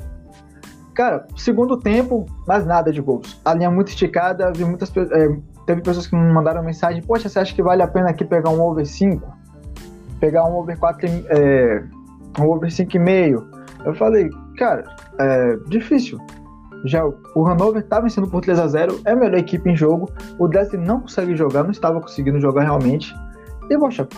Cara, 0.94 1.26
segundo 1.36 1.76
tempo, 1.76 2.26
mais 2.46 2.64
nada 2.64 2.92
de 2.92 3.00
gols. 3.00 3.40
A 3.44 3.54
linha 3.54 3.70
muito 3.70 3.88
esticada, 3.88 4.52
vi 4.52 4.64
muitas 4.64 4.92
é, 4.96 5.36
teve 5.66 5.82
pessoas 5.82 6.06
que 6.06 6.14
me 6.14 6.32
mandaram 6.32 6.62
mensagem, 6.62 7.02
poxa, 7.02 7.28
você 7.28 7.38
acha 7.38 7.54
que 7.54 7.62
vale 7.62 7.82
a 7.82 7.88
pena 7.88 8.10
aqui 8.10 8.24
pegar 8.24 8.50
um 8.50 8.60
over 8.60 8.86
5? 8.86 9.39
Pegar 10.20 10.44
um 10.44 10.54
over 10.56 10.78
4, 10.78 11.08
é, 11.28 11.82
um 12.38 12.48
over 12.48 12.70
5,5? 12.70 13.42
Eu 13.84 13.94
falei, 13.94 14.28
cara, 14.56 14.84
é 15.18 15.56
difícil. 15.68 16.18
Já 16.84 17.04
o 17.04 17.44
Hannover 17.44 17.82
tá 17.86 18.00
vencendo 18.00 18.28
por 18.28 18.40
3 18.40 18.58
a 18.58 18.66
0 18.66 19.00
é 19.04 19.12
a 19.12 19.16
melhor 19.16 19.38
equipe 19.38 19.68
em 19.68 19.76
jogo. 19.76 20.10
O 20.38 20.46
Dresden 20.46 20.80
não 20.80 21.00
consegue 21.00 21.34
jogar, 21.36 21.62
não 21.62 21.70
estava 21.70 22.00
conseguindo 22.00 22.40
jogar 22.40 22.62
realmente. 22.62 23.14
E, 23.68 23.78
poxa, 23.78 24.08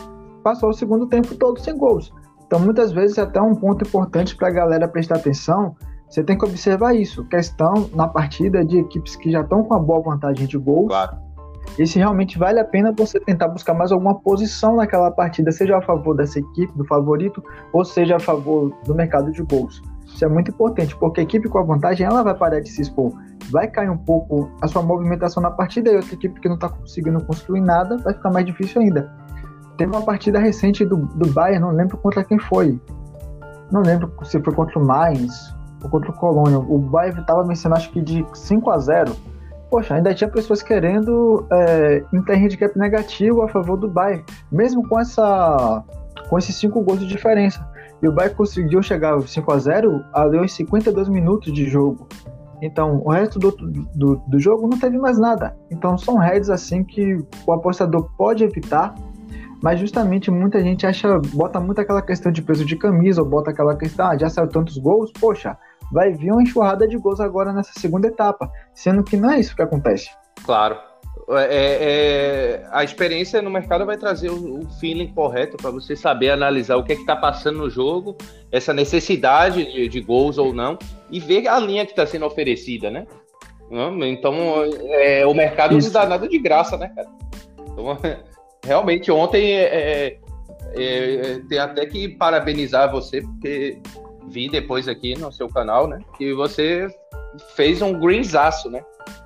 passou 0.44 0.70
o 0.70 0.74
segundo 0.74 1.06
tempo 1.06 1.34
todo 1.34 1.58
sem 1.60 1.76
gols. 1.76 2.12
Então, 2.46 2.60
muitas 2.60 2.92
vezes, 2.92 3.18
é 3.18 3.22
até 3.22 3.40
um 3.40 3.54
ponto 3.54 3.86
importante 3.86 4.36
para 4.36 4.48
a 4.48 4.52
galera 4.52 4.86
prestar 4.86 5.16
atenção 5.16 5.74
você 6.12 6.22
tem 6.22 6.36
que 6.36 6.44
observar 6.44 6.94
isso, 6.94 7.24
questão 7.24 7.88
na 7.94 8.06
partida 8.06 8.62
de 8.62 8.76
equipes 8.78 9.16
que 9.16 9.30
já 9.30 9.40
estão 9.40 9.64
com 9.64 9.74
uma 9.74 9.82
boa 9.82 10.02
vantagem 10.02 10.46
de 10.46 10.58
gols. 10.58 10.88
Claro. 10.88 11.16
E 11.78 11.86
se 11.86 11.98
realmente 11.98 12.38
vale 12.38 12.60
a 12.60 12.64
pena 12.64 12.92
você 12.92 13.18
tentar 13.18 13.48
buscar 13.48 13.72
mais 13.72 13.92
alguma 13.92 14.14
posição 14.20 14.76
naquela 14.76 15.10
partida, 15.10 15.50
seja 15.50 15.78
a 15.78 15.82
favor 15.82 16.14
dessa 16.14 16.38
equipe, 16.38 16.76
do 16.76 16.84
favorito, 16.84 17.42
ou 17.72 17.84
seja 17.84 18.16
a 18.16 18.20
favor 18.20 18.72
do 18.84 18.94
mercado 18.94 19.32
de 19.32 19.42
gols. 19.42 19.82
Isso 20.06 20.24
é 20.24 20.28
muito 20.28 20.50
importante, 20.50 20.94
porque 20.96 21.20
a 21.20 21.22
equipe 21.22 21.48
com 21.48 21.58
a 21.58 21.62
vantagem 21.62 22.06
ela 22.06 22.22
vai 22.22 22.34
parar 22.34 22.60
de 22.60 22.68
se 22.68 22.82
expor. 22.82 23.12
Vai 23.50 23.68
cair 23.68 23.90
um 23.90 23.96
pouco 23.96 24.50
a 24.60 24.68
sua 24.68 24.82
movimentação 24.82 25.42
na 25.42 25.50
partida 25.50 25.90
e 25.90 25.96
outra 25.96 26.14
equipe 26.14 26.38
que 26.40 26.48
não 26.48 26.56
está 26.56 26.68
conseguindo 26.68 27.24
construir 27.24 27.62
nada 27.62 27.96
vai 27.98 28.12
ficar 28.12 28.30
mais 28.30 28.44
difícil 28.44 28.82
ainda. 28.82 29.10
Teve 29.78 29.90
uma 29.90 30.02
partida 30.02 30.38
recente 30.38 30.84
do, 30.84 30.96
do 30.96 31.32
Bayern, 31.32 31.60
não 31.60 31.70
lembro 31.70 31.96
contra 31.96 32.22
quem 32.22 32.38
foi. 32.38 32.78
Não 33.70 33.80
lembro 33.80 34.12
se 34.24 34.38
foi 34.42 34.52
contra 34.52 34.78
o 34.78 34.84
Mainz 34.84 35.54
contra 35.88 36.10
o 36.10 36.14
Colônia. 36.14 36.58
O 36.58 36.78
Bayern 36.78 37.20
estava 37.20 37.42
vencendo 37.44 37.74
acho 37.74 37.90
que 37.90 38.00
de 38.00 38.24
5 38.32 38.70
a 38.70 38.78
0 38.78 39.16
Poxa, 39.72 39.94
ainda 39.94 40.12
tinha 40.12 40.28
pessoas 40.28 40.62
querendo 40.62 41.46
é, 41.50 42.04
handicap 42.28 42.78
negativo 42.78 43.40
a 43.40 43.48
favor 43.48 43.78
do 43.78 43.88
Bayern, 43.88 44.22
mesmo 44.50 44.86
com 44.86 45.00
essa 45.00 45.82
com 46.28 46.36
esses 46.36 46.54
5 46.56 46.78
gols 46.82 47.00
de 47.00 47.06
diferença. 47.06 47.66
E 48.02 48.06
o 48.06 48.12
Bayern 48.12 48.36
conseguiu 48.36 48.82
chegar 48.82 49.14
aos 49.14 49.32
5 49.32 49.50
a 49.50 49.58
0 49.58 50.04
ali 50.12 50.36
aos 50.36 50.52
52 50.52 51.08
minutos 51.08 51.50
de 51.54 51.64
jogo. 51.64 52.06
Então, 52.60 53.00
o 53.02 53.10
resto 53.10 53.38
do, 53.38 53.50
do, 53.50 54.16
do 54.28 54.38
jogo 54.38 54.68
não 54.68 54.78
teve 54.78 54.98
mais 54.98 55.18
nada. 55.18 55.56
Então, 55.70 55.96
são 55.96 56.18
heads 56.18 56.50
assim 56.50 56.84
que 56.84 57.16
o 57.46 57.52
apostador 57.52 58.10
pode 58.18 58.44
evitar 58.44 58.94
mas 59.62 59.78
justamente 59.78 60.28
muita 60.28 60.60
gente 60.60 60.84
acha, 60.84 61.20
bota 61.32 61.60
muito 61.60 61.80
aquela 61.80 62.02
questão 62.02 62.32
de 62.32 62.42
peso 62.42 62.64
de 62.64 62.74
camisa, 62.74 63.22
ou 63.22 63.28
bota 63.28 63.52
aquela 63.52 63.76
questão, 63.76 64.06
ah, 64.06 64.18
já 64.18 64.28
saiu 64.28 64.48
tantos 64.48 64.76
gols, 64.76 65.12
poxa, 65.12 65.56
vai 65.92 66.12
vir 66.12 66.32
uma 66.32 66.42
enxurrada 66.42 66.88
de 66.88 66.96
gols 66.96 67.20
agora 67.20 67.52
nessa 67.52 67.72
segunda 67.78 68.08
etapa, 68.08 68.50
sendo 68.74 69.04
que 69.04 69.16
não 69.16 69.30
é 69.30 69.38
isso 69.38 69.54
que 69.54 69.62
acontece. 69.62 70.10
Claro. 70.44 70.76
É, 71.28 72.62
é, 72.62 72.68
a 72.72 72.82
experiência 72.82 73.40
no 73.40 73.50
mercado 73.50 73.86
vai 73.86 73.96
trazer 73.96 74.30
o, 74.30 74.60
o 74.60 74.70
feeling 74.80 75.12
correto 75.12 75.56
para 75.56 75.70
você 75.70 75.94
saber 75.94 76.30
analisar 76.30 76.76
o 76.76 76.82
que 76.82 76.92
é 76.92 76.96
está 76.96 77.14
passando 77.14 77.58
no 77.58 77.70
jogo, 77.70 78.16
essa 78.50 78.72
necessidade 78.72 79.64
de, 79.70 79.88
de, 79.88 80.00
gols 80.00 80.36
ou 80.38 80.52
não, 80.52 80.78
e 81.10 81.20
ver 81.20 81.46
a 81.46 81.58
linha 81.60 81.84
que 81.84 81.92
está 81.92 82.06
sendo 82.06 82.26
oferecida, 82.26 82.90
né? 82.90 83.06
Então, 84.06 84.34
é, 85.00 85.24
o 85.24 85.32
mercado 85.32 85.78
Isso. 85.78 85.88
não 85.88 85.94
dá 85.94 86.06
nada 86.06 86.28
de 86.28 86.38
graça, 86.38 86.76
né, 86.76 86.92
cara? 86.94 87.08
Então, 87.70 87.98
realmente, 88.64 89.10
ontem, 89.10 89.52
é, 89.52 90.18
é, 90.74 91.40
tem 91.48 91.58
até 91.58 91.86
que 91.86 92.08
parabenizar 92.08 92.90
você, 92.90 93.22
porque 93.22 93.80
vi 94.32 94.48
depois 94.48 94.88
aqui 94.88 95.14
no 95.16 95.30
seu 95.30 95.48
canal, 95.48 95.86
né? 95.86 96.00
Que 96.16 96.32
você 96.32 96.88
fez 97.54 97.82
um 97.82 97.92
greenzaço, 97.92 98.70
né? 98.70 98.82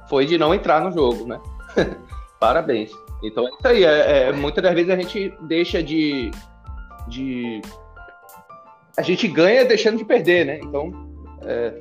Foi 0.09 0.27
de 0.27 0.37
não 0.37 0.55
entrar 0.55 0.81
no 0.83 0.92
jogo, 0.92 1.27
né? 1.27 1.40
Parabéns. 2.40 2.90
Então 3.23 3.47
é 3.47 3.51
isso 3.51 3.69
aí. 3.69 3.85
É, 3.85 4.29
é, 4.29 4.33
muitas 4.33 4.62
das 4.62 4.75
vezes 4.75 4.90
a 4.90 4.97
gente 4.97 5.33
deixa 5.42 5.83
de, 5.83 6.31
de. 7.09 7.62
A 8.97 9.03
gente 9.03 9.29
ganha 9.29 9.64
deixando 9.64 9.99
de 9.99 10.05
perder, 10.05 10.45
né? 10.45 10.59
Então. 10.62 10.92
É, 11.42 11.73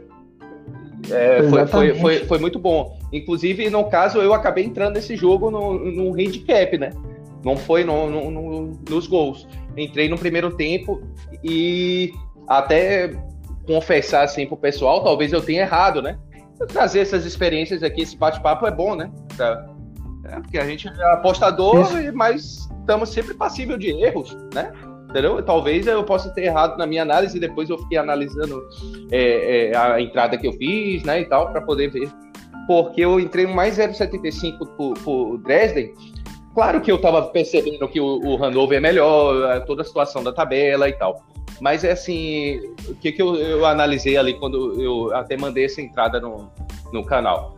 é, 1.11 1.43
foi, 1.49 1.67
foi, 1.67 1.95
foi, 1.95 2.19
foi, 2.25 2.39
muito 2.39 2.57
bom. 2.57 2.97
Inclusive, 3.11 3.69
no 3.69 3.85
caso, 3.85 4.19
eu 4.19 4.33
acabei 4.33 4.63
entrando 4.63 4.95
nesse 4.95 5.15
jogo 5.15 5.51
no, 5.51 5.77
no 5.91 6.13
handicap, 6.13 6.77
né? 6.77 6.91
Não 7.43 7.55
foi 7.55 7.83
no, 7.83 8.09
no, 8.09 8.31
no, 8.31 8.79
nos 8.89 9.05
gols. 9.05 9.47
Entrei 9.77 10.09
no 10.09 10.17
primeiro 10.17 10.55
tempo 10.55 11.01
e 11.43 12.11
até 12.47 13.11
confessar 13.65 14.23
assim 14.23 14.45
pro 14.45 14.57
pessoal, 14.57 15.03
talvez 15.03 15.33
eu 15.33 15.41
tenha 15.41 15.61
errado, 15.61 16.01
né? 16.01 16.17
Trazer 16.67 16.99
essas 16.99 17.25
experiências 17.25 17.83
aqui, 17.83 18.01
esse 18.01 18.17
bate-papo 18.17 18.65
é 18.65 18.71
bom, 18.71 18.95
né? 18.95 19.11
Pra, 19.35 19.65
é, 20.25 20.39
porque 20.39 20.57
a 20.57 20.65
gente 20.65 20.87
é 20.87 21.13
apostador, 21.13 21.85
mas 22.13 22.67
estamos 22.79 23.09
sempre 23.09 23.33
passível 23.33 23.77
de 23.77 23.89
erros, 23.91 24.35
né? 24.53 24.71
Entendeu? 25.09 25.41
Talvez 25.41 25.87
eu 25.87 26.03
possa 26.03 26.29
ter 26.29 26.45
errado 26.45 26.77
na 26.77 26.85
minha 26.85 27.03
análise, 27.03 27.39
depois 27.39 27.69
eu 27.69 27.77
fiquei 27.77 27.97
analisando 27.97 28.61
é, 29.11 29.69
é, 29.71 29.77
a 29.77 30.01
entrada 30.01 30.37
que 30.37 30.45
eu 30.45 30.53
fiz, 30.53 31.03
né, 31.03 31.21
e 31.21 31.25
tal, 31.25 31.51
para 31.51 31.61
poder 31.61 31.89
ver. 31.89 32.09
Porque 32.67 33.01
eu 33.01 33.19
entrei 33.19 33.45
mais 33.45 33.77
0,75 33.77 34.57
por, 34.75 34.93
por 34.95 35.37
Dresden. 35.37 35.93
Claro 36.53 36.81
que 36.81 36.91
eu 36.91 36.95
estava 36.95 37.21
percebendo 37.21 37.87
que 37.87 37.99
o, 37.99 38.19
o 38.25 38.35
Hannover 38.37 38.77
é 38.77 38.81
melhor, 38.81 39.63
toda 39.65 39.83
a 39.83 39.85
situação 39.85 40.23
da 40.23 40.33
tabela 40.33 40.89
e 40.89 40.93
tal. 40.93 41.23
Mas 41.61 41.83
é 41.83 41.91
assim, 41.91 42.59
o 42.87 42.95
que, 42.95 43.11
que 43.11 43.21
eu, 43.21 43.35
eu, 43.35 43.65
analisei 43.65 44.17
ali 44.17 44.33
quando 44.33 44.81
eu 44.81 45.15
até 45.15 45.37
mandei 45.37 45.65
essa 45.65 45.81
entrada 45.81 46.19
no, 46.19 46.49
no 46.91 47.03
canal? 47.03 47.55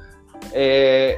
É, 0.53 1.17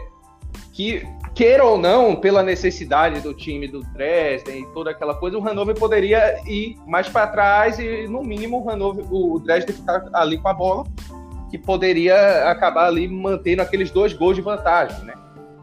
que, 0.71 1.05
queira 1.35 1.63
ou 1.63 1.77
não, 1.77 2.15
pela 2.15 2.41
necessidade 2.41 3.19
do 3.19 3.33
time 3.33 3.67
do 3.67 3.81
Dresden 3.93 4.61
e 4.61 4.65
toda 4.67 4.91
aquela 4.91 5.13
coisa, 5.13 5.37
o 5.37 5.41
Hannover 5.41 5.75
poderia 5.75 6.39
ir 6.47 6.77
mais 6.87 7.09
para 7.09 7.27
trás 7.27 7.79
e, 7.79 8.07
no 8.07 8.23
mínimo, 8.23 8.61
o, 8.63 8.69
Hannover, 8.69 9.05
o 9.11 9.39
Dresden 9.39 9.75
ficar 9.75 10.07
ali 10.13 10.37
com 10.37 10.47
a 10.47 10.53
bola, 10.53 10.85
que 11.51 11.57
poderia 11.57 12.49
acabar 12.49 12.87
ali 12.87 13.07
mantendo 13.09 13.61
aqueles 13.61 13.91
dois 13.91 14.13
gols 14.13 14.35
de 14.35 14.41
vantagem, 14.41 15.03
né? 15.03 15.15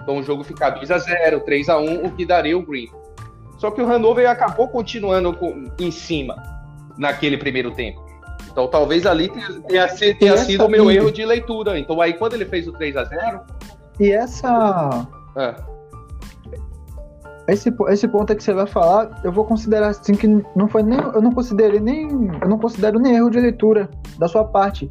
Então 0.02 0.18
o 0.18 0.22
jogo 0.22 0.44
ficar 0.44 0.70
2 0.70 0.90
a 0.90 0.98
0 0.98 1.40
3 1.40 1.68
a 1.68 1.78
1 1.78 2.06
o 2.06 2.10
que 2.12 2.24
daria 2.24 2.56
o 2.56 2.62
Green. 2.62 2.88
Só 3.58 3.70
que 3.70 3.80
o 3.80 3.86
Hannover 3.86 4.28
acabou 4.28 4.68
continuando 4.68 5.32
com, 5.32 5.64
em 5.80 5.90
cima 5.90 6.55
naquele 6.98 7.36
primeiro 7.36 7.70
tempo. 7.72 8.04
Então 8.50 8.68
talvez 8.68 9.04
ali 9.04 9.28
tenha, 9.28 9.52
tenha, 9.62 10.14
tenha 10.14 10.36
sido 10.38 10.64
o 10.64 10.68
meu 10.68 10.90
erro 10.90 11.10
de 11.10 11.24
leitura. 11.24 11.78
Então 11.78 12.00
aí 12.00 12.14
quando 12.14 12.34
ele 12.34 12.46
fez 12.46 12.66
o 12.66 12.72
3 12.72 12.96
a 12.96 13.04
0 13.04 13.40
E 14.00 14.10
essa. 14.10 15.06
É. 15.36 15.54
Esse, 17.48 17.72
esse 17.88 18.08
ponto 18.08 18.34
que 18.34 18.42
você 18.42 18.52
vai 18.52 18.66
falar, 18.66 19.20
eu 19.22 19.30
vou 19.30 19.44
considerar 19.44 19.88
assim 19.88 20.14
que 20.14 20.26
não 20.26 20.66
foi 20.68 20.82
nem. 20.82 20.98
Eu 20.98 21.22
não 21.22 21.30
considerei 21.30 21.78
nem. 21.78 22.08
Eu 22.40 22.48
não 22.48 22.58
considero 22.58 22.98
nem 22.98 23.14
erro 23.14 23.30
de 23.30 23.40
leitura 23.40 23.88
da 24.18 24.26
sua 24.26 24.44
parte. 24.44 24.90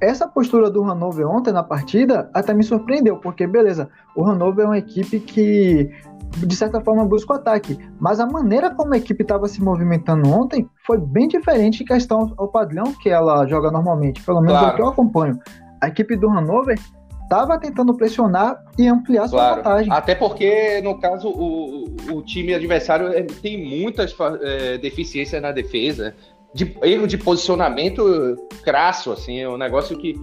Essa 0.00 0.26
postura 0.26 0.70
do 0.70 0.82
Hannover 0.82 1.28
ontem 1.28 1.52
na 1.52 1.62
partida 1.62 2.30
até 2.32 2.54
me 2.54 2.64
surpreendeu, 2.64 3.18
porque 3.18 3.46
beleza, 3.46 3.88
o 4.16 4.24
Hannover 4.24 4.64
é 4.64 4.68
uma 4.68 4.78
equipe 4.78 5.20
que 5.20 5.90
de 6.36 6.56
certa 6.56 6.80
forma 6.80 7.04
busca 7.04 7.32
o 7.32 7.36
ataque. 7.36 7.78
Mas 8.00 8.20
a 8.20 8.26
maneira 8.26 8.70
como 8.70 8.94
a 8.94 8.96
equipe 8.96 9.22
estava 9.22 9.46
se 9.48 9.62
movimentando 9.62 10.28
ontem 10.30 10.68
foi 10.86 10.98
bem 10.98 11.28
diferente 11.28 11.82
em 11.82 11.86
questão 11.86 12.32
ao 12.36 12.48
padrão 12.48 12.92
que 12.94 13.08
ela 13.08 13.46
joga 13.46 13.70
normalmente, 13.70 14.22
pelo 14.22 14.40
menos 14.40 14.58
claro. 14.58 14.66
é 14.66 14.72
o 14.72 14.76
que 14.76 14.82
eu 14.82 14.88
acompanho. 14.88 15.38
A 15.80 15.88
equipe 15.88 16.16
do 16.16 16.28
Hanover 16.30 16.78
estava 17.22 17.58
tentando 17.58 17.94
pressionar 17.94 18.62
e 18.78 18.86
ampliar 18.86 19.26
sua 19.28 19.38
claro. 19.38 19.56
vantagem. 19.56 19.92
Até 19.92 20.14
porque, 20.14 20.80
no 20.82 20.98
caso, 20.98 21.28
o, 21.28 21.86
o 22.12 22.22
time 22.22 22.54
adversário 22.54 23.08
é, 23.08 23.22
tem 23.22 23.82
muitas 23.82 24.14
é, 24.42 24.76
deficiências 24.78 25.40
na 25.40 25.50
defesa, 25.50 26.14
de 26.54 26.76
erro 26.82 27.06
de 27.06 27.16
posicionamento 27.16 28.36
crasso, 28.62 29.10
assim, 29.10 29.40
é 29.40 29.48
um 29.48 29.56
negócio 29.56 29.96
que 29.96 30.14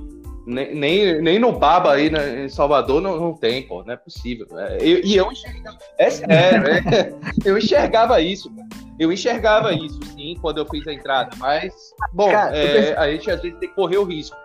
nem, 0.49 0.73
nem, 0.73 1.21
nem 1.21 1.39
no 1.39 1.51
Baba 1.51 1.93
aí 1.93 2.09
né, 2.09 2.45
em 2.45 2.49
Salvador 2.49 2.99
não, 2.99 3.19
não 3.19 3.33
tem, 3.33 3.61
pô, 3.61 3.83
não 3.83 3.93
é 3.93 3.97
possível. 3.97 4.47
É, 4.57 4.77
eu, 4.81 5.01
e 5.03 5.15
eu 5.15 5.31
enxergava, 5.31 5.77
é 5.97 6.09
sério, 6.09 6.67
é, 6.67 7.13
eu 7.45 7.57
enxergava 7.57 8.19
isso, 8.19 8.51
eu 8.97 9.11
enxergava 9.11 9.71
isso, 9.71 9.99
sim, 10.05 10.35
quando 10.41 10.57
eu 10.57 10.65
fiz 10.65 10.85
a 10.87 10.93
entrada, 10.93 11.35
mas, 11.37 11.73
bom, 12.11 12.31
Cara, 12.31 12.57
é, 12.57 12.97
a 12.97 13.11
gente 13.11 13.29
às 13.29 13.41
vezes 13.41 13.59
tem 13.59 13.69
que 13.69 13.75
correr 13.75 13.97
o 13.97 14.03
risco. 14.03 14.35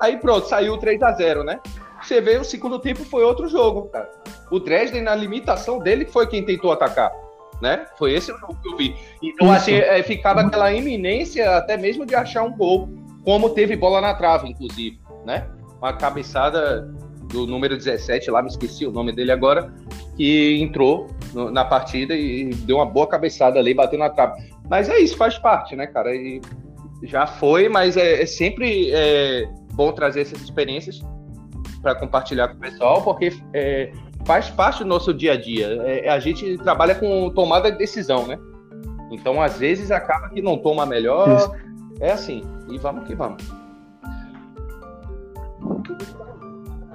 Aí 0.00 0.16
pronto, 0.16 0.48
saiu 0.48 0.78
3 0.78 1.02
a 1.02 1.12
0 1.12 1.44
né? 1.44 1.60
Você 2.02 2.22
vê, 2.22 2.38
o 2.38 2.44
segundo 2.44 2.78
tempo 2.78 3.04
foi 3.04 3.22
outro 3.22 3.46
jogo, 3.46 3.90
cara. 3.90 4.10
O 4.50 4.58
Dresden, 4.58 5.02
na 5.02 5.14
limitação 5.14 5.78
dele, 5.78 6.06
foi 6.06 6.26
quem 6.26 6.42
tentou 6.42 6.72
atacar. 6.72 7.12
Né? 7.60 7.84
Foi 7.98 8.14
esse 8.14 8.32
o 8.32 8.38
jogo 8.38 8.56
que 8.62 8.68
eu 8.70 8.76
vi. 8.78 8.96
Então, 9.22 9.52
assim, 9.52 9.74
é, 9.74 10.02
ficava 10.02 10.40
aquela 10.40 10.72
iminência 10.72 11.58
até 11.58 11.76
mesmo 11.76 12.06
de 12.06 12.14
achar 12.14 12.42
um 12.42 12.56
gol, 12.56 12.88
como 13.22 13.50
teve 13.50 13.76
bola 13.76 14.00
na 14.00 14.14
trave, 14.14 14.48
inclusive 14.48 14.98
né? 15.30 15.46
Uma 15.78 15.92
cabeçada 15.92 16.92
do 17.32 17.46
número 17.46 17.76
17, 17.76 18.30
lá 18.30 18.42
me 18.42 18.48
esqueci 18.48 18.84
o 18.84 18.90
nome 18.90 19.12
dele 19.12 19.30
agora, 19.30 19.72
que 20.16 20.60
entrou 20.60 21.06
no, 21.32 21.50
na 21.50 21.64
partida 21.64 22.14
e 22.14 22.50
deu 22.50 22.76
uma 22.76 22.86
boa 22.86 23.06
cabeçada 23.06 23.58
ali, 23.58 23.72
bateu 23.72 23.98
na 23.98 24.10
trave. 24.10 24.52
Mas 24.68 24.88
é 24.88 24.98
isso, 24.98 25.16
faz 25.16 25.38
parte, 25.38 25.76
né, 25.76 25.86
cara? 25.86 26.14
E 26.14 26.40
já 27.04 27.26
foi, 27.26 27.68
mas 27.68 27.96
é, 27.96 28.22
é 28.22 28.26
sempre 28.26 28.90
é, 28.92 29.48
bom 29.72 29.92
trazer 29.92 30.22
essas 30.22 30.40
experiências 30.42 31.00
para 31.80 31.94
compartilhar 31.94 32.48
com 32.48 32.56
o 32.56 32.60
pessoal, 32.60 33.02
porque 33.02 33.32
é, 33.54 33.92
faz 34.26 34.50
parte 34.50 34.80
do 34.80 34.88
nosso 34.88 35.14
dia 35.14 35.32
a 35.32 35.36
dia. 35.36 35.80
É, 35.84 36.08
a 36.08 36.18
gente 36.18 36.58
trabalha 36.58 36.94
com 36.94 37.30
tomada 37.30 37.70
de 37.70 37.78
decisão, 37.78 38.26
né? 38.26 38.38
Então, 39.10 39.40
às 39.40 39.58
vezes, 39.58 39.90
acaba 39.90 40.28
que 40.28 40.42
não 40.42 40.58
toma 40.58 40.84
melhor. 40.84 41.36
Isso. 41.36 41.70
É 42.00 42.12
assim, 42.12 42.42
e 42.68 42.78
vamos 42.78 43.06
que 43.06 43.14
vamos. 43.14 43.59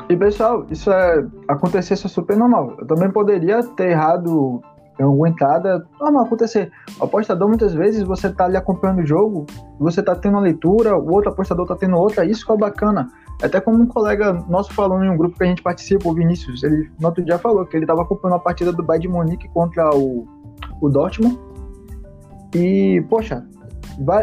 E 0.08 0.16
pessoal, 0.16 0.66
isso 0.70 0.92
é 0.92 1.26
acontecer 1.48 1.96
isso 1.96 2.08
é 2.08 2.10
super 2.10 2.38
normal. 2.38 2.76
Eu 2.78 2.86
também 2.86 3.10
poderia 3.12 3.64
ter 3.64 3.92
errado 3.92 4.62
em 5.00 5.04
alguma 5.04 5.30
entrada, 5.30 5.86
normal 6.00 6.26
acontecer. 6.26 6.72
O 7.00 7.06
apostador 7.06 7.48
muitas 7.48 7.74
vezes 7.74 8.04
você 8.04 8.32
tá 8.32 8.46
ali 8.46 8.56
acompanhando 8.56 9.00
o 9.00 9.06
jogo, 9.06 9.46
você 9.80 10.02
tá 10.02 10.16
tendo 10.16 10.36
uma 10.36 10.42
leitura, 10.42 10.96
o 10.96 11.12
outro 11.12 11.32
apostador 11.32 11.68
tá 11.68 11.76
tendo 11.76 11.98
outra, 11.98 12.24
isso 12.24 12.46
que 12.46 12.52
é 12.52 12.58
bacana. 12.58 13.10
Até 13.44 13.60
como 13.60 13.82
um 13.82 13.86
colega 13.86 14.32
nosso 14.48 14.74
falou 14.74 15.04
em 15.04 15.10
um 15.10 15.18
grupo 15.18 15.38
que 15.38 15.44
a 15.44 15.48
gente 15.48 15.62
participa, 15.62 16.08
o 16.08 16.14
Vinícius, 16.14 16.64
ele 16.64 16.90
no 17.00 17.08
outro 17.08 17.24
dia 17.24 17.38
falou 17.38 17.66
que 17.66 17.76
ele 17.76 17.86
tava 17.86 18.04
acompanhando 18.04 18.38
a 18.38 18.40
partida 18.40 18.72
do 18.72 18.84
Bayern 18.84 19.38
de 19.38 19.50
contra 19.50 19.90
o, 19.94 20.26
o 20.82 20.90
Dortmund. 20.90 21.38
E, 22.54 23.04
poxa, 23.10 23.46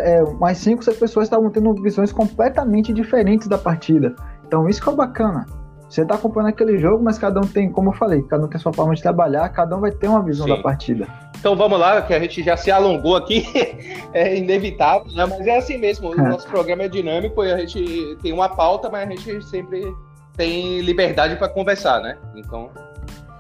é, 0.01 0.23
mais 0.41 0.57
cinco, 0.57 0.83
seis 0.83 0.99
pessoas 0.99 1.27
estavam 1.27 1.51
tendo 1.51 1.75
visões 1.75 2.13
completamente 2.13 2.95
diferentes 2.95 3.47
da 3.47 3.59
partida. 3.59 4.15
Então 4.53 4.69
isso 4.69 4.83
que 4.83 4.91
é 4.91 4.93
bacana. 4.93 5.47
Você 5.89 6.05
tá 6.05 6.15
acompanhando 6.15 6.51
aquele 6.51 6.77
jogo, 6.77 7.03
mas 7.03 7.17
cada 7.17 7.41
um 7.41 7.47
tem, 7.47 7.73
como 7.73 7.89
eu 7.89 7.95
falei, 7.95 8.21
cada 8.25 8.45
um 8.45 8.49
tem 8.49 8.61
sua 8.61 8.71
forma 8.71 8.95
de 8.95 9.01
trabalhar, 9.01 9.49
cada 9.49 9.75
um 9.75 9.81
vai 9.81 9.91
ter 9.91 10.09
uma 10.09 10.23
visão 10.23 10.47
Sim. 10.47 10.57
da 10.57 10.63
partida. 10.63 11.09
Então 11.39 11.57
vamos 11.57 11.79
lá, 11.81 12.03
que 12.03 12.13
a 12.13 12.21
gente 12.21 12.43
já 12.43 12.55
se 12.55 12.71
alongou 12.71 13.17
aqui, 13.17 13.47
é 14.13 14.37
inevitável, 14.37 15.11
né? 15.15 15.25
mas 15.25 15.47
é 15.47 15.57
assim 15.57 15.79
mesmo. 15.79 16.11
O 16.11 16.21
é. 16.21 16.29
nosso 16.29 16.47
programa 16.49 16.83
é 16.83 16.89
dinâmico 16.89 17.43
e 17.43 17.51
a 17.51 17.57
gente 17.61 18.19
tem 18.21 18.31
uma 18.31 18.51
pauta, 18.51 18.91
mas 18.91 19.09
a 19.09 19.11
gente 19.11 19.43
sempre 19.47 19.91
tem 20.37 20.83
liberdade 20.83 21.37
para 21.37 21.49
conversar, 21.49 22.01
né? 22.01 22.19
Então, 22.37 22.69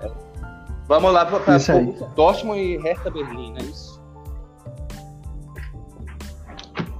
é. 0.00 0.10
vamos 0.88 1.12
lá 1.12 1.26
para 1.26 1.58
Dortmund 2.16 2.58
e 2.58 2.78
Hertha 2.78 3.10
Berlim, 3.10 3.54
é 3.58 3.64
isso? 3.64 3.91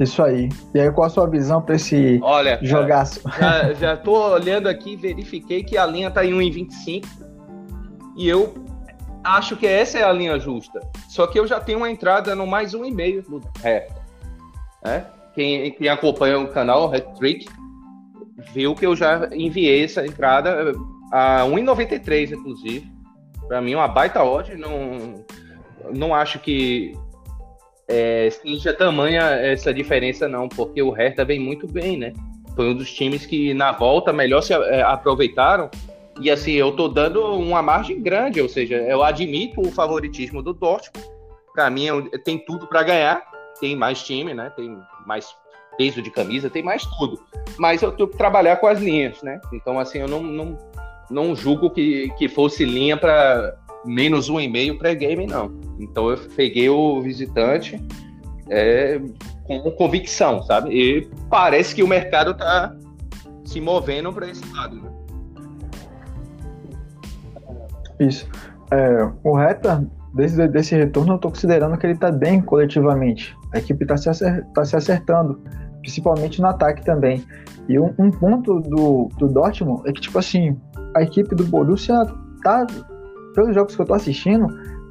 Isso 0.02 0.22
aí. 0.22 0.48
E 0.74 0.80
aí, 0.80 0.90
qual 0.90 1.06
a 1.06 1.10
sua 1.10 1.26
visão 1.26 1.62
para 1.62 1.76
esse 1.76 2.18
Olha, 2.22 2.58
jogaço? 2.62 3.20
Já, 3.38 3.72
já 3.74 3.96
tô 3.96 4.32
olhando 4.32 4.68
aqui, 4.68 4.96
verifiquei 4.96 5.62
que 5.62 5.76
a 5.76 5.86
linha 5.86 6.10
tá 6.10 6.24
em 6.24 6.32
1,25 6.32 7.04
e 8.16 8.28
eu 8.28 8.54
acho 9.24 9.56
que 9.56 9.66
essa 9.66 9.98
é 9.98 10.02
a 10.02 10.12
linha 10.12 10.38
justa. 10.38 10.80
Só 11.08 11.26
que 11.26 11.38
eu 11.38 11.46
já 11.46 11.60
tenho 11.60 11.78
uma 11.78 11.90
entrada 11.90 12.34
no 12.34 12.46
mais 12.46 12.74
1,5 12.74 13.28
no 13.28 13.40
é. 13.62 13.88
é. 14.84 15.04
Quem, 15.34 15.70
quem 15.72 15.88
acompanha 15.88 16.38
o 16.38 16.48
canal, 16.48 16.88
Red 16.88 17.06
Trick, 17.18 17.46
viu 18.52 18.74
que 18.74 18.84
eu 18.84 18.94
já 18.94 19.28
enviei 19.32 19.84
essa 19.84 20.04
entrada 20.04 20.72
a 21.10 21.42
1,93, 21.44 22.32
inclusive. 22.32 22.90
Para 23.48 23.60
mim, 23.60 23.74
uma 23.74 23.88
baita 23.88 24.22
odd. 24.22 24.54
Não, 24.56 25.24
não 25.94 26.14
acho 26.14 26.38
que 26.38 26.94
é, 27.92 28.30
seja 28.30 28.72
tamanha 28.72 29.20
essa 29.20 29.72
diferença, 29.72 30.26
não, 30.26 30.48
porque 30.48 30.80
o 30.80 30.90
Hertha 30.90 31.26
vem 31.26 31.38
muito 31.38 31.66
bem, 31.66 31.98
né? 31.98 32.14
Foi 32.56 32.70
um 32.70 32.74
dos 32.74 32.90
times 32.90 33.26
que 33.26 33.52
na 33.52 33.70
volta 33.72 34.14
melhor 34.14 34.40
se 34.40 34.54
é, 34.54 34.80
aproveitaram. 34.82 35.70
E 36.18 36.30
assim, 36.30 36.52
eu 36.52 36.72
tô 36.72 36.88
dando 36.88 37.22
uma 37.34 37.60
margem 37.60 38.00
grande, 38.00 38.40
ou 38.40 38.48
seja, 38.48 38.76
eu 38.76 39.02
admito 39.02 39.60
o 39.60 39.70
favoritismo 39.70 40.42
do 40.42 40.54
Dortmund, 40.54 41.06
para 41.52 41.68
mim 41.68 41.88
é 41.88 42.18
tem 42.18 42.38
tudo 42.38 42.66
para 42.66 42.82
ganhar, 42.82 43.22
tem 43.60 43.76
mais 43.76 44.02
time, 44.02 44.32
né? 44.32 44.50
Tem 44.56 44.74
mais 45.06 45.34
peso 45.76 46.00
de 46.00 46.10
camisa, 46.10 46.48
tem 46.48 46.62
mais 46.62 46.86
tudo. 46.96 47.20
Mas 47.58 47.82
eu 47.82 47.92
tenho 47.92 48.08
que 48.08 48.16
trabalhar 48.16 48.56
com 48.56 48.66
as 48.66 48.80
linhas, 48.80 49.22
né? 49.22 49.38
Então, 49.52 49.78
assim, 49.78 49.98
eu 49.98 50.08
não, 50.08 50.22
não, 50.22 50.58
não 51.10 51.36
julgo 51.36 51.68
que, 51.68 52.10
que 52.16 52.26
fosse 52.26 52.64
linha 52.64 52.96
para 52.96 53.54
menos 53.84 54.28
um 54.28 54.40
e 54.40 54.48
meio 54.48 54.78
pré-game, 54.78 55.26
não. 55.26 55.52
Então, 55.78 56.10
eu 56.10 56.18
peguei 56.36 56.68
o 56.68 57.00
visitante 57.00 57.80
é, 58.48 59.00
com 59.44 59.70
convicção, 59.72 60.42
sabe? 60.42 60.70
E 60.70 61.10
parece 61.28 61.74
que 61.74 61.82
o 61.82 61.88
mercado 61.88 62.34
tá 62.34 62.74
se 63.44 63.60
movendo 63.60 64.12
para 64.12 64.28
esse 64.28 64.42
lado, 64.52 64.76
né? 64.76 64.90
Isso. 68.00 68.28
É, 68.70 69.10
o 69.22 69.36
Reta, 69.36 69.86
desde 70.14 70.48
desse 70.48 70.74
retorno, 70.74 71.12
eu 71.12 71.16
estou 71.16 71.30
considerando 71.30 71.76
que 71.76 71.86
ele 71.86 71.94
está 71.94 72.10
bem 72.10 72.40
coletivamente. 72.40 73.36
A 73.52 73.58
equipe 73.58 73.84
está 73.84 73.96
se, 73.96 74.08
acer, 74.08 74.44
tá 74.54 74.64
se 74.64 74.76
acertando, 74.76 75.40
principalmente 75.80 76.40
no 76.40 76.48
ataque 76.48 76.84
também. 76.84 77.24
E 77.68 77.78
um, 77.78 77.94
um, 77.98 78.10
ponto 78.10 78.60
do, 78.60 79.08
do 79.18 79.28
Dortmund 79.28 79.82
é 79.88 79.92
que, 79.92 80.00
tipo 80.00 80.18
assim, 80.18 80.58
a 80.96 81.02
equipe 81.02 81.34
do 81.34 81.44
Borussia 81.44 82.04
tá, 82.42 82.66
pelos 83.34 83.54
jogos 83.54 83.74
que 83.74 83.80
eu 83.80 83.84
estou 83.84 83.96
assistindo, 83.96 84.46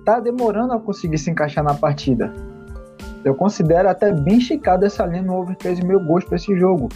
tá 0.06 0.20
demorando 0.20 0.74
a 0.74 0.80
conseguir 0.80 1.18
se 1.18 1.30
encaixar 1.30 1.64
na 1.64 1.74
partida. 1.74 2.34
Eu 3.24 3.36
considero 3.36 3.88
até 3.88 4.12
bem 4.12 4.40
esticado 4.40 4.86
essa 4.86 5.06
linha 5.06 5.22
no 5.22 5.36
over 5.36 5.56
3,5 5.56 6.06
gols 6.08 6.26
para 6.26 6.36
esse 6.38 6.58
jogo 6.58 6.90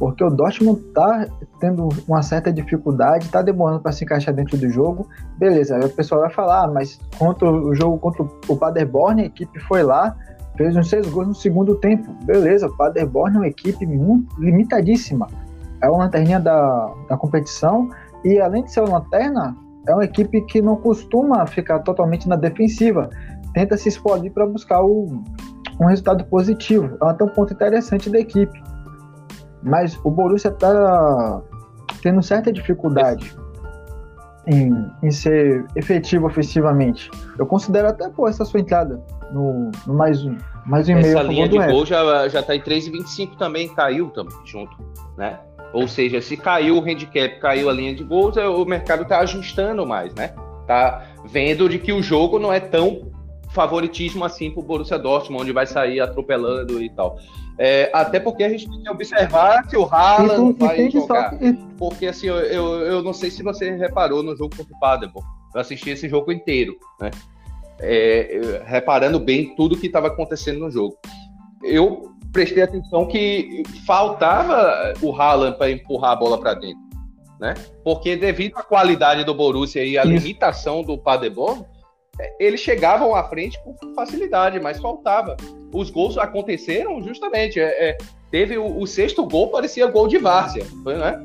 porque 0.00 0.24
o 0.24 0.30
Dortmund 0.30 0.80
tá 0.94 1.26
tendo 1.60 1.90
uma 2.08 2.22
certa 2.22 2.50
dificuldade, 2.50 3.28
tá 3.28 3.42
demorando 3.42 3.80
para 3.80 3.92
se 3.92 4.02
encaixar 4.02 4.34
dentro 4.34 4.56
do 4.56 4.70
jogo. 4.70 5.06
Beleza, 5.36 5.76
aí 5.76 5.84
o 5.84 5.90
pessoal 5.90 6.22
vai 6.22 6.30
falar, 6.30 6.64
ah, 6.64 6.68
mas 6.68 6.98
contra 7.18 7.46
o 7.46 7.74
jogo 7.74 7.98
contra 7.98 8.26
o 8.48 8.56
Paderborn, 8.56 9.20
a 9.20 9.26
equipe 9.26 9.60
foi 9.60 9.82
lá, 9.82 10.16
fez 10.56 10.74
uns 10.74 10.88
seis 10.88 11.06
gols 11.06 11.28
no 11.28 11.34
segundo 11.34 11.74
tempo. 11.76 12.10
Beleza, 12.24 12.66
o 12.66 12.76
Paderborn 12.78 13.36
é 13.36 13.40
uma 13.40 13.46
equipe 13.46 13.86
muito 13.86 14.40
limitadíssima. 14.40 15.28
É 15.82 15.90
uma 15.90 16.04
lanterninha 16.04 16.40
da, 16.40 16.90
da 17.06 17.18
competição 17.18 17.90
e 18.24 18.40
além 18.40 18.64
de 18.64 18.72
ser 18.72 18.80
uma 18.80 19.00
lanterna, 19.00 19.54
é 19.86 19.94
uma 19.94 20.04
equipe 20.04 20.40
que 20.42 20.60
não 20.60 20.76
costuma 20.76 21.46
ficar 21.46 21.80
totalmente 21.80 22.28
na 22.28 22.36
defensiva. 22.36 23.08
Tenta 23.54 23.76
se 23.76 23.88
explodir 23.88 24.32
para 24.32 24.46
buscar 24.46 24.82
o, 24.82 25.22
um 25.80 25.86
resultado 25.86 26.24
positivo. 26.24 26.96
É 27.02 27.10
até 27.10 27.24
um 27.24 27.28
ponto 27.28 27.52
interessante 27.52 28.08
da 28.10 28.18
equipe 28.18 28.60
mas 29.62 29.98
o 30.04 30.10
Borussia 30.10 30.50
está 30.50 31.42
tendo 32.02 32.22
certa 32.22 32.52
dificuldade 32.52 33.34
em, 34.46 34.72
em, 35.02 35.10
ser 35.10 35.64
efetivo 35.76 36.26
ofensivamente. 36.26 37.10
Eu 37.38 37.46
considero 37.46 37.88
até 37.88 38.08
pô, 38.08 38.26
essa 38.26 38.44
sua 38.44 38.60
entrada 38.60 39.02
no, 39.32 39.70
no 39.86 39.94
mais 39.94 40.24
um, 40.24 40.36
mais 40.64 40.88
um 40.88 40.96
Essa 40.96 41.22
linha 41.22 41.48
de 41.48 41.58
gol 41.58 41.84
já, 41.84 42.26
já 42.28 42.42
tá 42.42 42.56
em 42.56 42.60
3,25 42.60 43.36
também, 43.36 43.68
caiu 43.68 44.08
também 44.10 44.34
junto, 44.44 44.74
né? 45.16 45.38
Ou 45.72 45.86
seja, 45.86 46.20
se 46.20 46.36
caiu 46.36 46.78
o 46.78 46.80
handicap, 46.80 47.38
caiu 47.38 47.70
a 47.70 47.72
linha 47.72 47.94
de 47.94 48.02
gols, 48.02 48.36
é, 48.36 48.46
o 48.46 48.64
mercado 48.64 49.04
tá 49.04 49.20
ajustando 49.20 49.86
mais, 49.86 50.14
né? 50.14 50.34
Tá 50.66 51.06
vendo 51.24 51.68
de 51.68 51.78
que 51.78 51.92
o 51.92 52.02
jogo 52.02 52.38
não 52.38 52.52
é 52.52 52.58
tão 52.58 53.10
favoritismo 53.50 54.24
assim 54.24 54.50
pro 54.50 54.62
Borussia 54.62 54.98
Dortmund, 54.98 55.42
onde 55.42 55.52
vai 55.52 55.66
sair 55.66 56.00
atropelando 56.00 56.82
e 56.82 56.88
tal. 56.90 57.18
É, 57.58 57.90
até 57.92 58.18
porque 58.18 58.42
a 58.42 58.48
gente 58.48 58.68
tem 58.68 58.82
que 58.82 58.90
observar 58.90 59.68
se 59.68 59.76
o 59.76 59.84
Haaland 59.84 60.56
vai 60.58 60.90
jogar. 60.90 61.38
Porque 61.76 62.06
assim, 62.06 62.26
eu, 62.26 62.36
eu, 62.36 62.66
eu, 62.80 63.02
não 63.02 63.12
sei 63.12 63.30
se 63.30 63.42
você 63.42 63.70
reparou 63.76 64.22
no 64.22 64.36
jogo 64.36 64.56
contra 64.56 64.74
o 64.74 64.80
Paderborn. 64.80 65.28
Eu 65.54 65.60
assisti 65.60 65.90
esse 65.90 66.08
jogo 66.08 66.32
inteiro, 66.32 66.76
né? 67.00 67.10
É, 67.80 68.62
reparando 68.64 69.18
bem 69.18 69.54
tudo 69.56 69.76
que 69.76 69.86
estava 69.86 70.08
acontecendo 70.08 70.60
no 70.60 70.70
jogo. 70.70 70.96
Eu 71.62 72.12
prestei 72.32 72.62
atenção 72.62 73.06
que 73.06 73.62
faltava 73.86 74.94
o 75.02 75.14
Haaland 75.14 75.56
para 75.58 75.70
empurrar 75.70 76.12
a 76.12 76.16
bola 76.16 76.38
para 76.38 76.54
dentro, 76.54 76.80
né? 77.40 77.54
Porque 77.84 78.16
devido 78.16 78.56
à 78.56 78.62
qualidade 78.62 79.24
do 79.24 79.34
Borussia 79.34 79.84
e 79.84 79.98
à 79.98 80.04
limitação 80.04 80.82
do 80.82 80.96
Paderborn, 80.96 81.64
eles 82.38 82.60
chegavam 82.60 83.14
à 83.14 83.24
frente 83.24 83.58
com 83.62 83.94
facilidade, 83.94 84.60
mas 84.60 84.78
faltava. 84.78 85.36
Os 85.72 85.90
gols 85.90 86.18
aconteceram 86.18 87.02
justamente. 87.02 87.60
É, 87.60 87.90
é, 87.90 87.98
teve 88.30 88.58
o, 88.58 88.78
o, 88.78 88.86
sexto 88.86 89.26
gol, 89.26 89.48
parecia 89.48 89.86
gol 89.86 90.08
de 90.08 90.18
várzea, 90.18 90.66
né? 90.84 91.24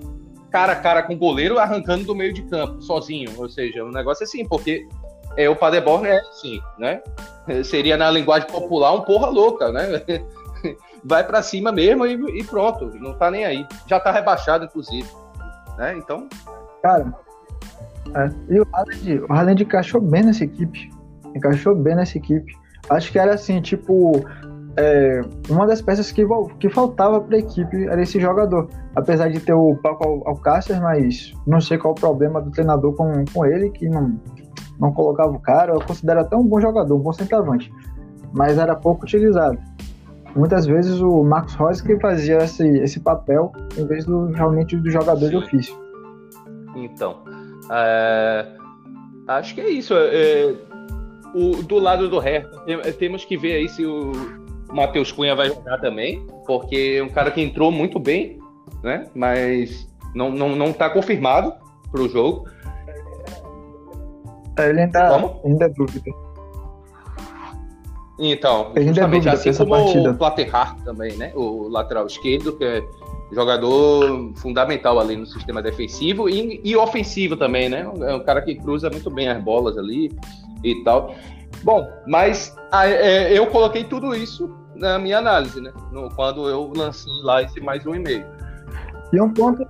Cara 0.51 0.73
a 0.73 0.75
cara 0.75 1.03
com 1.03 1.13
o 1.13 1.17
goleiro 1.17 1.59
arrancando 1.59 2.05
do 2.05 2.15
meio 2.15 2.33
de 2.33 2.43
campo, 2.43 2.81
sozinho. 2.81 3.31
Ou 3.37 3.49
seja, 3.49 3.83
um 3.83 3.91
negócio 3.91 4.23
assim, 4.23 4.47
porque 4.47 4.87
é, 5.35 5.49
o 5.49 5.55
Paderborn 5.55 6.07
é 6.07 6.19
assim, 6.19 6.59
né? 6.77 7.01
Seria 7.63 7.97
na 7.97 8.09
linguagem 8.09 8.47
popular 8.47 8.93
um 8.93 9.01
porra 9.01 9.27
louca, 9.27 9.71
né? 9.71 10.01
Vai 11.07 11.23
para 11.23 11.43
cima 11.43 11.71
mesmo 11.71 12.05
e, 12.05 12.39
e, 12.39 12.43
pronto, 12.43 12.91
não 12.99 13.13
tá 13.13 13.29
nem 13.29 13.45
aí. 13.45 13.65
Já 13.87 13.99
tá 13.99 14.11
rebaixado, 14.11 14.65
inclusive. 14.65 15.07
Né? 15.77 15.97
Então. 15.97 16.27
Cara, 16.81 17.13
é. 18.15 18.29
E 18.49 18.59
o 18.59 18.67
Haaland, 18.73 19.19
o 19.19 19.33
Haaland 19.33 19.63
encaixou 19.63 20.01
bem 20.01 20.23
nessa 20.23 20.43
equipe. 20.43 20.89
Encaixou 21.35 21.75
bem 21.75 21.95
nessa 21.95 22.17
equipe. 22.17 22.53
Acho 22.89 23.11
que 23.11 23.19
era 23.19 23.33
assim, 23.33 23.61
tipo, 23.61 24.23
é, 24.77 25.21
uma 25.49 25.65
das 25.65 25.81
peças 25.81 26.11
que, 26.11 26.25
que 26.59 26.69
faltava 26.69 27.21
para 27.21 27.35
a 27.35 27.39
equipe 27.39 27.87
era 27.87 28.01
esse 28.01 28.19
jogador. 28.19 28.69
Apesar 28.95 29.29
de 29.29 29.39
ter 29.39 29.53
o 29.53 29.75
Paco 29.75 30.23
Alcácer, 30.25 30.81
mas 30.81 31.33
não 31.45 31.59
sei 31.59 31.77
qual 31.77 31.93
o 31.93 31.95
problema 31.95 32.41
do 32.41 32.51
treinador 32.51 32.93
com, 32.93 33.25
com 33.33 33.45
ele, 33.45 33.69
que 33.69 33.89
não, 33.89 34.19
não 34.79 34.91
colocava 34.91 35.31
o 35.31 35.39
cara. 35.39 35.73
Eu 35.73 35.81
considero 35.81 36.21
até 36.21 36.35
um 36.35 36.43
bom 36.43 36.59
jogador, 36.59 36.95
um 36.95 36.99
bom 36.99 37.13
centroavante, 37.13 37.71
mas 38.33 38.57
era 38.57 38.75
pouco 38.75 39.03
utilizado. 39.03 39.57
Muitas 40.35 40.65
vezes 40.65 40.99
o 40.99 41.23
Marcos 41.23 41.53
Rose 41.53 41.81
que 41.81 41.97
fazia 41.99 42.37
esse, 42.39 42.67
esse 42.79 42.99
papel 42.99 43.53
em 43.77 43.85
vez 43.87 44.05
do 44.05 44.27
realmente 44.31 44.75
do 44.75 44.89
jogador 44.91 45.29
de 45.29 45.37
ofício. 45.37 45.73
Então, 46.75 47.23
é, 47.71 48.45
acho 49.27 49.55
que 49.55 49.61
é 49.61 49.69
isso. 49.69 49.93
É, 49.95 50.53
o, 51.33 51.63
do 51.63 51.79
lado 51.79 52.09
do 52.09 52.19
Hertha, 52.19 52.61
temos 52.99 53.23
que 53.23 53.37
ver 53.37 53.53
aí 53.53 53.69
se 53.69 53.85
o 53.85 54.11
Matheus 54.73 55.11
Cunha 55.11 55.35
vai 55.35 55.47
jogar 55.47 55.79
também, 55.79 56.25
porque 56.45 56.97
é 56.99 57.03
um 57.03 57.09
cara 57.09 57.31
que 57.31 57.41
entrou 57.41 57.71
muito 57.71 57.97
bem, 57.97 58.37
né? 58.83 59.05
Mas 59.15 59.87
não, 60.13 60.29
não, 60.31 60.55
não 60.55 60.73
tá 60.73 60.89
confirmado 60.89 61.53
para 61.91 62.01
o 62.01 62.09
jogo. 62.09 62.45
É, 64.59 64.69
ele 64.69 64.81
ainda, 64.81 65.09
Como? 65.09 65.41
ainda 65.45 65.65
é 65.65 65.69
dúvida. 65.69 66.11
Então, 68.17 68.71
é 68.75 68.81
justamente 68.81 69.27
assim 69.27 69.53
como 69.53 69.71
partida. 69.71 70.11
o 70.11 70.15
Platterhart 70.15 70.77
também, 70.83 71.17
né? 71.17 71.33
O 71.35 71.67
lateral 71.67 72.07
esquerdo, 72.07 72.53
que 72.53 72.63
é 72.63 72.83
jogador 73.31 74.31
fundamental 74.35 74.99
ali 74.99 75.17
no 75.17 75.25
sistema 75.25 75.61
defensivo 75.61 76.29
e, 76.29 76.61
e 76.63 76.75
ofensivo 76.77 77.35
também, 77.35 77.67
né? 77.67 77.81
É 78.01 78.15
um 78.15 78.23
cara 78.23 78.41
que 78.41 78.55
cruza 78.55 78.89
muito 78.89 79.09
bem 79.09 79.27
as 79.27 79.43
bolas 79.43 79.77
ali 79.77 80.11
e 80.63 80.75
tal. 80.83 81.13
Bom, 81.63 81.87
mas 82.07 82.55
a, 82.71 82.87
é, 82.87 83.37
eu 83.37 83.47
coloquei 83.47 83.83
tudo 83.83 84.15
isso 84.15 84.49
na 84.75 84.99
minha 84.99 85.17
análise, 85.17 85.59
né? 85.59 85.71
No, 85.91 86.09
quando 86.09 86.47
eu 86.47 86.71
lancei 86.75 87.11
lá 87.23 87.41
esse 87.41 87.59
mais 87.59 87.85
um 87.85 87.95
e-mail. 87.95 88.25
E 89.11 89.19
um 89.19 89.33
ponto. 89.33 89.65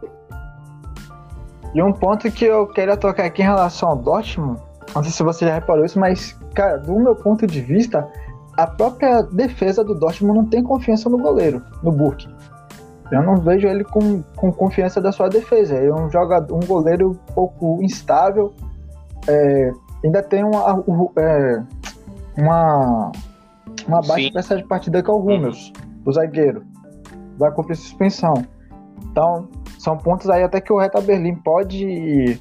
E 1.74 1.82
um 1.82 1.92
ponto 1.92 2.32
que 2.32 2.46
eu 2.46 2.68
queria 2.68 2.96
tocar 2.96 3.26
aqui 3.26 3.42
em 3.42 3.46
relação 3.46 3.90
ao 3.90 3.96
Dortmund, 3.98 4.62
não 4.94 5.04
sei 5.04 5.12
se 5.12 5.24
você 5.24 5.46
já 5.46 5.56
reparou 5.56 5.84
isso, 5.84 6.00
mas, 6.00 6.38
cara, 6.54 6.78
do 6.78 6.98
meu 6.98 7.16
ponto 7.16 7.46
de 7.46 7.60
vista, 7.60 8.08
a 8.58 8.68
própria 8.68 9.22
defesa 9.22 9.84
do 9.84 9.96
Dortmund 9.96 10.40
não 10.40 10.46
tem 10.46 10.64
confiança 10.64 11.10
no 11.10 11.18
goleiro, 11.18 11.62
no 11.84 11.92
Burke. 11.92 12.28
Eu 13.12 13.22
não 13.22 13.38
vejo 13.38 13.68
ele 13.68 13.84
com, 13.84 14.24
com 14.36 14.52
confiança 14.52 15.00
da 15.00 15.12
sua 15.12 15.30
defesa. 15.30 15.76
É 15.76 15.94
um 15.94 16.10
jogador, 16.10 16.56
um 16.56 16.66
goleiro 16.66 17.12
um 17.12 17.34
pouco 17.34 17.80
instável. 17.84 18.54
É, 19.28 19.72
ainda 20.04 20.24
tem 20.24 20.44
uma, 20.44 20.84
é, 21.18 21.64
uma, 22.38 23.12
uma 23.88 24.02
baixa 24.02 24.32
peça 24.32 24.58
de 24.58 24.64
partida 24.64 25.04
que 25.04 25.10
é 25.10 25.14
o 25.14 25.18
Hummels, 25.18 25.72
o 26.04 26.12
zagueiro. 26.12 26.64
Vai 27.38 27.52
cumprir 27.52 27.76
suspensão. 27.76 28.46
Então, 29.12 29.48
são 29.78 29.98
pontos 29.98 30.30
aí 30.30 30.42
até 30.42 30.60
que 30.60 30.74
o 30.74 30.80
Reta 30.80 31.00
Berlim 31.00 31.36
pode, 31.36 32.40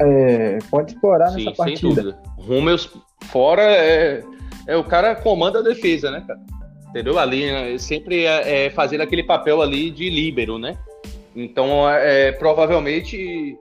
é, 0.00 0.58
pode 0.70 0.94
explorar 0.94 1.30
Sim, 1.30 1.44
nessa 1.44 1.56
partida. 1.56 1.78
Sem 1.80 2.04
dúvida. 2.04 2.18
Hummels 2.48 2.96
fora 3.24 3.62
é, 3.62 4.24
é 4.68 4.76
o 4.76 4.84
cara 4.84 5.16
comanda 5.16 5.58
a 5.58 5.62
defesa, 5.62 6.10
né, 6.10 6.22
cara? 6.24 6.38
entendeu? 6.88 7.18
Ali 7.18 7.50
né, 7.50 7.78
sempre 7.78 8.24
é, 8.24 8.66
é 8.66 8.70
fazendo 8.70 9.02
aquele 9.02 9.22
papel 9.22 9.60
ali 9.60 9.90
de 9.90 10.08
líbero, 10.08 10.58
né? 10.58 10.76
Então, 11.34 11.88
é, 11.88 12.32
provavelmente 12.32 13.58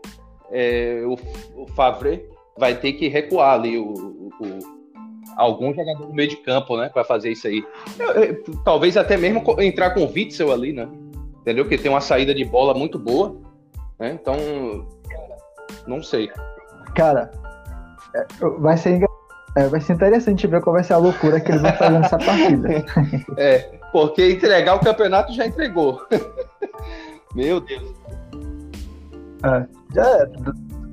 é, 0.52 1.04
o, 1.06 1.14
o 1.62 1.68
Favre 1.76 2.26
vai 2.58 2.76
ter 2.76 2.94
que 2.94 3.08
recuar 3.08 3.54
ali 3.54 3.78
o, 3.78 4.32
o, 4.40 4.60
algum 5.36 5.74
jogador 5.74 6.08
no 6.08 6.14
meio 6.14 6.30
de 6.30 6.38
campo, 6.38 6.78
né, 6.78 6.90
para 6.90 7.04
fazer 7.04 7.32
isso 7.32 7.48
aí. 7.48 7.64
talvez 8.64 8.98
até 8.98 9.16
mesmo 9.18 9.44
entrar 9.60 9.92
com 9.92 10.02
o 10.02 10.12
Witzel 10.12 10.52
ali, 10.52 10.74
né? 10.74 10.88
Entendeu? 11.42 11.68
Que 11.68 11.78
tem 11.78 11.92
uma 11.92 12.02
saída 12.02 12.34
de 12.34 12.44
bola 12.44 12.74
muito 12.74 12.98
boa, 12.98 13.38
né? 14.00 14.18
Então, 14.20 14.36
não 15.86 16.02
sei. 16.02 16.32
Cara, 16.96 17.32
é, 18.16 18.26
vai 18.60 18.76
ser 18.76 19.00
É, 19.58 19.68
vai 19.68 19.82
ser 19.82 19.94
interessante 19.94 20.46
ver 20.46 20.62
qual 20.62 20.76
vai 20.76 20.84
ser 20.84 20.94
a 20.94 20.98
loucura 20.98 21.40
que 21.40 21.50
eles 21.50 21.64
vão 21.64 21.74
fazer 21.74 22.00
nessa 22.00 22.18
partida. 22.18 22.86
É, 23.38 23.70
porque 23.92 24.34
entregar 24.34 24.76
o 24.76 24.80
campeonato 24.80 25.34
já 25.34 25.48
entregou. 25.48 26.06
Meu 27.34 27.60
Deus. 27.60 27.92
É, 29.44 29.66
já 29.96 30.06
é. 30.06 30.30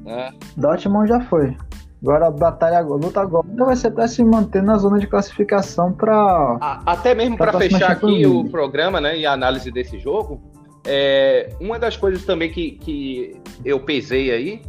é. 0.06 0.30
Dortmund 0.56 1.08
já 1.08 1.20
foi. 1.22 1.54
Agora 2.02 2.28
a 2.28 2.30
batalha, 2.30 2.78
a 2.78 2.80
luta 2.80 3.20
agora 3.20 3.46
vai 3.54 3.76
ser 3.76 3.90
para 3.90 4.08
se 4.08 4.24
manter 4.24 4.62
na 4.62 4.78
zona 4.78 4.98
de 4.98 5.06
classificação 5.06 5.92
para. 5.92 6.56
Até 6.86 7.14
mesmo 7.14 7.36
para 7.36 7.52
fechar 7.58 7.92
aqui 7.92 8.26
o 8.26 8.48
programa, 8.48 8.98
né, 8.98 9.18
e 9.18 9.26
a 9.26 9.32
análise 9.32 9.70
desse 9.70 9.98
jogo, 9.98 10.40
é, 10.86 11.50
uma 11.60 11.78
das 11.78 11.96
coisas 11.96 12.24
também 12.24 12.50
que, 12.50 12.72
que 12.72 13.36
eu 13.64 13.80
pesei 13.80 14.30
aí, 14.30 14.62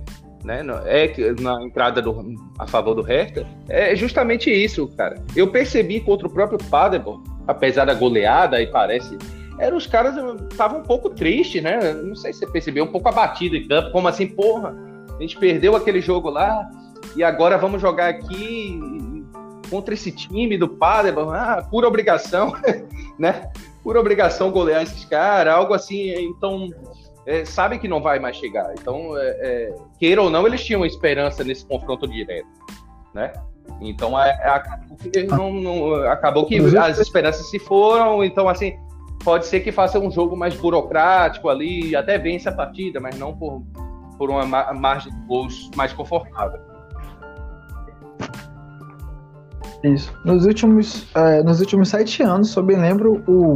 né, 0.45 0.63
é 0.86 1.12
na 1.41 1.62
entrada 1.63 2.01
do, 2.01 2.36
a 2.58 2.67
favor 2.67 2.93
do 2.93 3.01
Hertha, 3.01 3.45
é 3.67 3.95
justamente 3.95 4.49
isso, 4.49 4.88
cara. 4.95 5.21
Eu 5.36 5.51
percebi 5.51 5.99
contra 5.99 6.27
o 6.27 6.29
próprio 6.29 6.60
Paderborn, 6.69 7.23
apesar 7.47 7.86
da 7.86 7.93
goleada, 7.93 8.62
e 8.62 8.67
parece 8.67 9.17
eram 9.58 9.77
os 9.77 9.88
caras 9.88 10.15
estavam 10.51 10.79
um 10.79 10.84
pouco 10.84 11.10
tristes, 11.10 11.63
né? 11.63 11.93
Não 11.93 12.15
sei 12.15 12.34
se 12.34 12.39
você 12.39 12.47
percebeu, 12.47 12.84
um 12.84 12.91
pouco 12.91 13.08
abatido 13.08 13.55
em 13.55 13.67
campo, 13.67 13.91
como 13.91 14.08
assim, 14.08 14.27
porra, 14.27 14.75
a 15.17 15.21
gente 15.21 15.38
perdeu 15.38 15.75
aquele 15.75 16.01
jogo 16.01 16.29
lá, 16.29 16.69
e 17.15 17.23
agora 17.23 17.58
vamos 17.58 17.81
jogar 17.81 18.10
aqui 18.10 18.79
contra 19.69 19.93
esse 19.93 20.12
time 20.12 20.58
do 20.58 20.67
Paderborn, 20.67 21.31
ah, 21.38 21.65
por 21.69 21.86
obrigação, 21.86 22.53
né? 23.17 23.49
Por 23.84 23.97
obrigação 23.97 24.51
golear 24.51 24.84
esses 24.84 25.05
caras, 25.05 25.53
algo 25.53 25.73
assim. 25.73 26.10
Então, 26.15 26.69
é, 27.25 27.43
sabe 27.43 27.79
que 27.79 27.88
não 27.88 28.01
vai 28.01 28.19
mais 28.19 28.38
chegar. 28.38 28.71
Então, 28.79 29.17
é, 29.17 29.27
é, 29.41 29.75
queira 29.99 30.21
ou 30.21 30.29
não, 30.29 30.45
eles 30.45 30.63
tinham 30.63 30.85
esperança 30.85 31.43
nesse 31.43 31.65
confronto 31.65 32.07
direto, 32.07 32.47
né? 33.13 33.33
Então, 33.81 34.19
é, 34.19 34.29
é, 34.29 34.49
acabou 34.49 34.97
que, 34.97 35.23
não, 35.23 35.53
não, 35.53 35.95
acabou 36.09 36.45
que 36.45 36.57
as 36.77 36.99
esperanças 36.99 37.49
se 37.49 37.57
foram. 37.57 38.23
Então, 38.23 38.47
assim, 38.47 38.77
pode 39.23 39.47
ser 39.47 39.61
que 39.61 39.71
faça 39.71 39.99
um 39.99 40.11
jogo 40.11 40.38
mais 40.38 40.55
burocrático 40.55 41.49
ali, 41.49 41.95
até 41.95 42.17
vence 42.17 42.47
a 42.47 42.51
partida, 42.51 42.99
mas 42.99 43.17
não 43.17 43.35
por, 43.35 43.63
por 44.17 44.29
uma 44.29 44.45
margem 44.73 45.11
de 45.11 45.19
gols 45.25 45.71
mais 45.75 45.91
confortável. 45.93 46.59
Isso. 49.83 50.13
Nos 50.23 50.45
últimos, 50.45 51.07
é, 51.15 51.43
nos 51.43 51.59
últimos 51.59 51.89
sete 51.89 52.23
anos, 52.23 52.51
se 52.51 52.57
eu 52.57 52.63
bem 52.63 52.77
lembro, 52.77 53.23
o, 53.27 53.53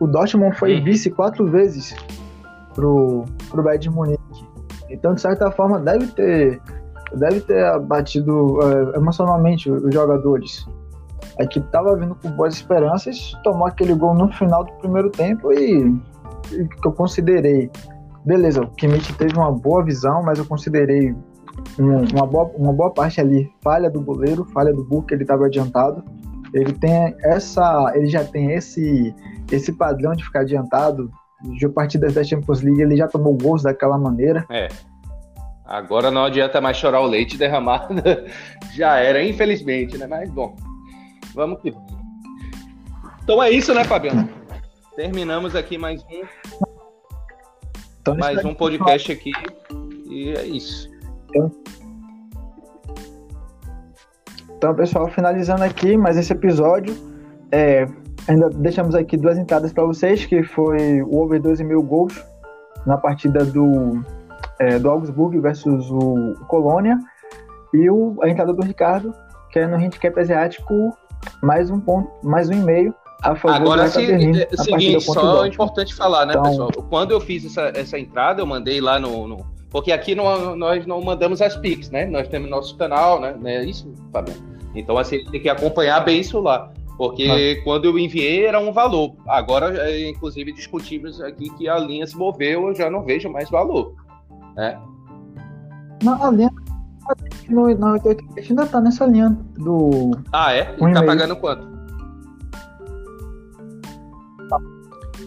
o 0.00 0.06
Dortmund 0.06 0.56
foi 0.56 0.76
uhum. 0.76 0.84
vice 0.84 1.10
quatro 1.10 1.46
vezes 1.46 1.94
pro, 2.78 3.24
pro 3.50 3.62
Bayern 3.62 3.90
Munique. 3.90 4.46
Então, 4.88 5.12
de 5.12 5.20
certa 5.20 5.50
forma, 5.50 5.80
deve 5.80 6.06
ter, 6.08 6.60
deve 7.16 7.40
ter 7.40 7.64
abatido 7.64 8.60
é, 8.62 8.96
emocionalmente 8.96 9.68
os 9.68 9.92
jogadores. 9.92 10.64
A 11.40 11.42
equipe 11.42 11.66
estava 11.66 11.96
vindo 11.96 12.14
com 12.14 12.30
boas 12.30 12.54
esperanças, 12.54 13.32
tomou 13.42 13.66
aquele 13.66 13.94
gol 13.94 14.14
no 14.14 14.32
final 14.32 14.64
do 14.64 14.72
primeiro 14.74 15.10
tempo 15.10 15.52
e, 15.52 16.00
e 16.52 16.64
que 16.68 16.86
eu 16.86 16.92
considerei. 16.92 17.68
Beleza, 18.24 18.62
o 18.62 18.70
Kimmich 18.70 19.12
teve 19.14 19.36
uma 19.36 19.50
boa 19.50 19.84
visão, 19.84 20.22
mas 20.22 20.38
eu 20.38 20.44
considerei 20.44 21.14
uma, 21.78 22.26
boa, 22.26 22.50
uma 22.56 22.72
boa 22.72 22.90
parte 22.90 23.20
ali 23.20 23.50
falha 23.60 23.90
do 23.90 24.00
goleiro, 24.00 24.44
falha 24.52 24.72
do 24.72 24.84
Burke, 24.84 25.14
ele 25.14 25.22
estava 25.22 25.46
adiantado. 25.46 26.04
Ele 26.54 26.72
tem 26.72 27.14
essa, 27.24 27.92
ele 27.94 28.06
já 28.06 28.24
tem 28.24 28.52
esse 28.52 29.14
esse 29.50 29.72
padrão 29.72 30.12
de 30.12 30.24
ficar 30.24 30.40
adiantado. 30.40 31.10
De 31.40 31.68
partidas 31.68 32.14
da 32.14 32.24
Champions 32.24 32.62
League 32.62 32.80
ele 32.80 32.96
já 32.96 33.06
tomou 33.06 33.36
gols 33.36 33.62
daquela 33.62 33.96
maneira. 33.96 34.44
É. 34.50 34.68
Agora 35.64 36.10
não 36.10 36.24
adianta 36.24 36.60
mais 36.60 36.76
chorar 36.76 37.00
o 37.00 37.06
leite 37.06 37.36
derramado. 37.36 37.94
já 38.74 38.96
era, 38.96 39.22
infelizmente, 39.22 39.96
né? 39.96 40.06
Mas 40.06 40.30
bom, 40.30 40.56
vamos 41.34 41.60
que 41.60 41.74
Então 43.22 43.42
é 43.42 43.50
isso, 43.50 43.72
né, 43.74 43.84
Fabiano? 43.84 44.28
Terminamos 44.96 45.54
aqui 45.54 45.78
mais 45.78 46.02
um 46.04 46.24
então, 48.00 48.16
mais 48.16 48.42
um 48.44 48.54
podcast 48.54 49.12
aqui 49.12 49.32
e 50.06 50.30
é 50.30 50.46
isso. 50.46 50.90
Então, 51.28 51.52
então, 54.58 54.74
pessoal, 54.74 55.08
finalizando 55.08 55.62
aqui 55.62 55.96
mais 55.96 56.16
esse 56.16 56.32
episódio, 56.32 56.96
é, 57.52 57.86
ainda 58.28 58.50
deixamos 58.50 58.94
aqui 58.94 59.16
duas 59.16 59.38
entradas 59.38 59.72
para 59.72 59.84
vocês, 59.84 60.24
que 60.26 60.42
foi 60.42 61.02
o 61.02 61.16
over 61.16 61.40
12 61.40 61.64
mil 61.64 61.82
gols 61.82 62.22
na 62.86 62.96
partida 62.96 63.44
do, 63.44 64.02
é, 64.58 64.78
do 64.78 64.90
Augsburg 64.90 65.38
versus 65.40 65.90
o, 65.90 66.34
Colônia 66.46 66.98
e 67.72 67.90
o, 67.90 68.16
a 68.22 68.28
entrada 68.28 68.52
do 68.52 68.62
Ricardo, 68.62 69.12
que 69.50 69.58
é 69.58 69.66
no 69.66 69.76
handicap 69.76 70.18
asiático, 70.20 70.96
mais 71.42 71.70
um 71.70 71.80
ponto, 71.80 72.08
mais 72.22 72.48
um 72.48 72.52
e 72.52 72.62
meio 72.62 72.94
a 73.22 73.34
favor 73.34 73.56
Agora, 73.56 73.84
do 73.84 73.90
se, 73.90 74.12
é, 74.12 74.56
seguinte, 74.56 75.00
só 75.00 75.44
é 75.44 75.48
importante 75.48 75.94
falar, 75.94 76.24
né, 76.24 76.34
então, 76.34 76.44
pessoal? 76.44 76.70
Quando 76.88 77.10
eu 77.10 77.20
fiz 77.20 77.44
essa, 77.44 77.72
essa 77.74 77.98
entrada, 77.98 78.40
eu 78.40 78.46
mandei 78.46 78.80
lá 78.80 79.00
no, 79.00 79.26
no 79.26 79.58
porque 79.70 79.92
aqui 79.92 80.14
não, 80.14 80.56
nós 80.56 80.86
não 80.86 81.00
mandamos 81.02 81.42
as 81.42 81.56
pics, 81.56 81.90
né? 81.90 82.06
Nós 82.06 82.26
temos 82.28 82.48
nosso 82.48 82.74
canal, 82.76 83.20
né? 83.20 83.36
É 83.44 83.64
isso, 83.64 83.92
Fabiano? 84.10 84.40
Então, 84.74 84.96
assim, 84.96 85.24
tem 85.26 85.42
que 85.42 85.48
acompanhar 85.48 86.00
bem 86.00 86.20
isso 86.20 86.40
lá. 86.40 86.72
Porque 86.98 87.56
ah. 87.60 87.64
quando 87.64 87.84
eu 87.84 87.96
enviei 87.96 88.44
era 88.44 88.58
um 88.58 88.72
valor. 88.72 89.14
Agora, 89.28 89.88
é, 89.88 90.08
inclusive, 90.08 90.52
discutimos 90.52 91.20
aqui 91.20 91.48
que 91.56 91.68
a 91.68 91.78
linha 91.78 92.04
se 92.04 92.18
moveu, 92.18 92.68
eu 92.68 92.74
já 92.74 92.90
não 92.90 93.04
vejo 93.04 93.30
mais 93.30 93.48
valor. 93.48 93.94
Né? 94.56 94.76
Não, 96.02 96.20
a 96.22 96.30
linha 96.32 96.50
no, 97.48 97.68
no 97.68 97.86
ainda 98.36 98.66
tá 98.66 98.80
nessa 98.80 99.06
linha 99.06 99.30
do. 99.56 100.10
Ah, 100.32 100.52
é? 100.52 100.74
Um 100.80 100.92
tá 100.92 101.04
pagando 101.04 101.36
quanto? 101.36 101.68
Tá, 104.48 104.58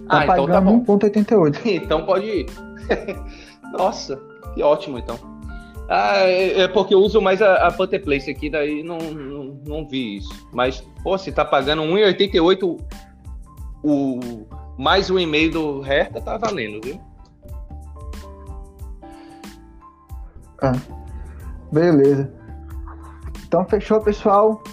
ah, 0.10 0.24
então 0.26 0.48
tá 0.48 0.60
bom. 0.60 0.84
1,88. 0.84 1.60
então 1.84 2.06
pode 2.06 2.26
ir. 2.26 2.46
Nossa. 3.72 4.20
Que 4.54 4.62
ótimo, 4.62 4.98
então. 4.98 5.18
Ah, 5.94 6.20
é, 6.20 6.62
é 6.62 6.68
porque 6.70 6.94
eu 6.96 7.00
uso 7.00 7.20
mais 7.20 7.42
a, 7.42 7.68
a 7.68 7.72
Place 7.74 8.32
aqui, 8.32 8.50
daí 8.50 8.82
não, 8.82 8.98
não, 8.98 9.44
não, 9.68 9.86
vi 9.86 10.20
isso. 10.20 10.48
Mas, 10.54 10.80
pô, 11.04 11.18
se 11.18 11.34
tá 11.34 11.44
pagando 11.44 11.82
1,88 11.82 12.80
o 13.84 14.20
mais 14.78 15.10
um 15.10 15.20
e-mail 15.20 15.52
do 15.52 15.82
Hertha, 15.82 16.22
tá 16.22 16.38
valendo, 16.38 16.80
viu? 16.82 16.98
Ah, 20.62 20.72
beleza. 21.74 22.32
Então 23.46 23.66
fechou, 23.66 24.00
pessoal. 24.00 24.64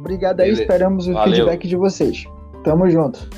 Obrigado 0.00 0.40
aí, 0.40 0.50
esperamos 0.50 1.06
o 1.06 1.12
Valeu. 1.12 1.32
feedback 1.32 1.68
de 1.68 1.76
vocês. 1.76 2.24
Tamo 2.64 2.90
junto. 2.90 3.30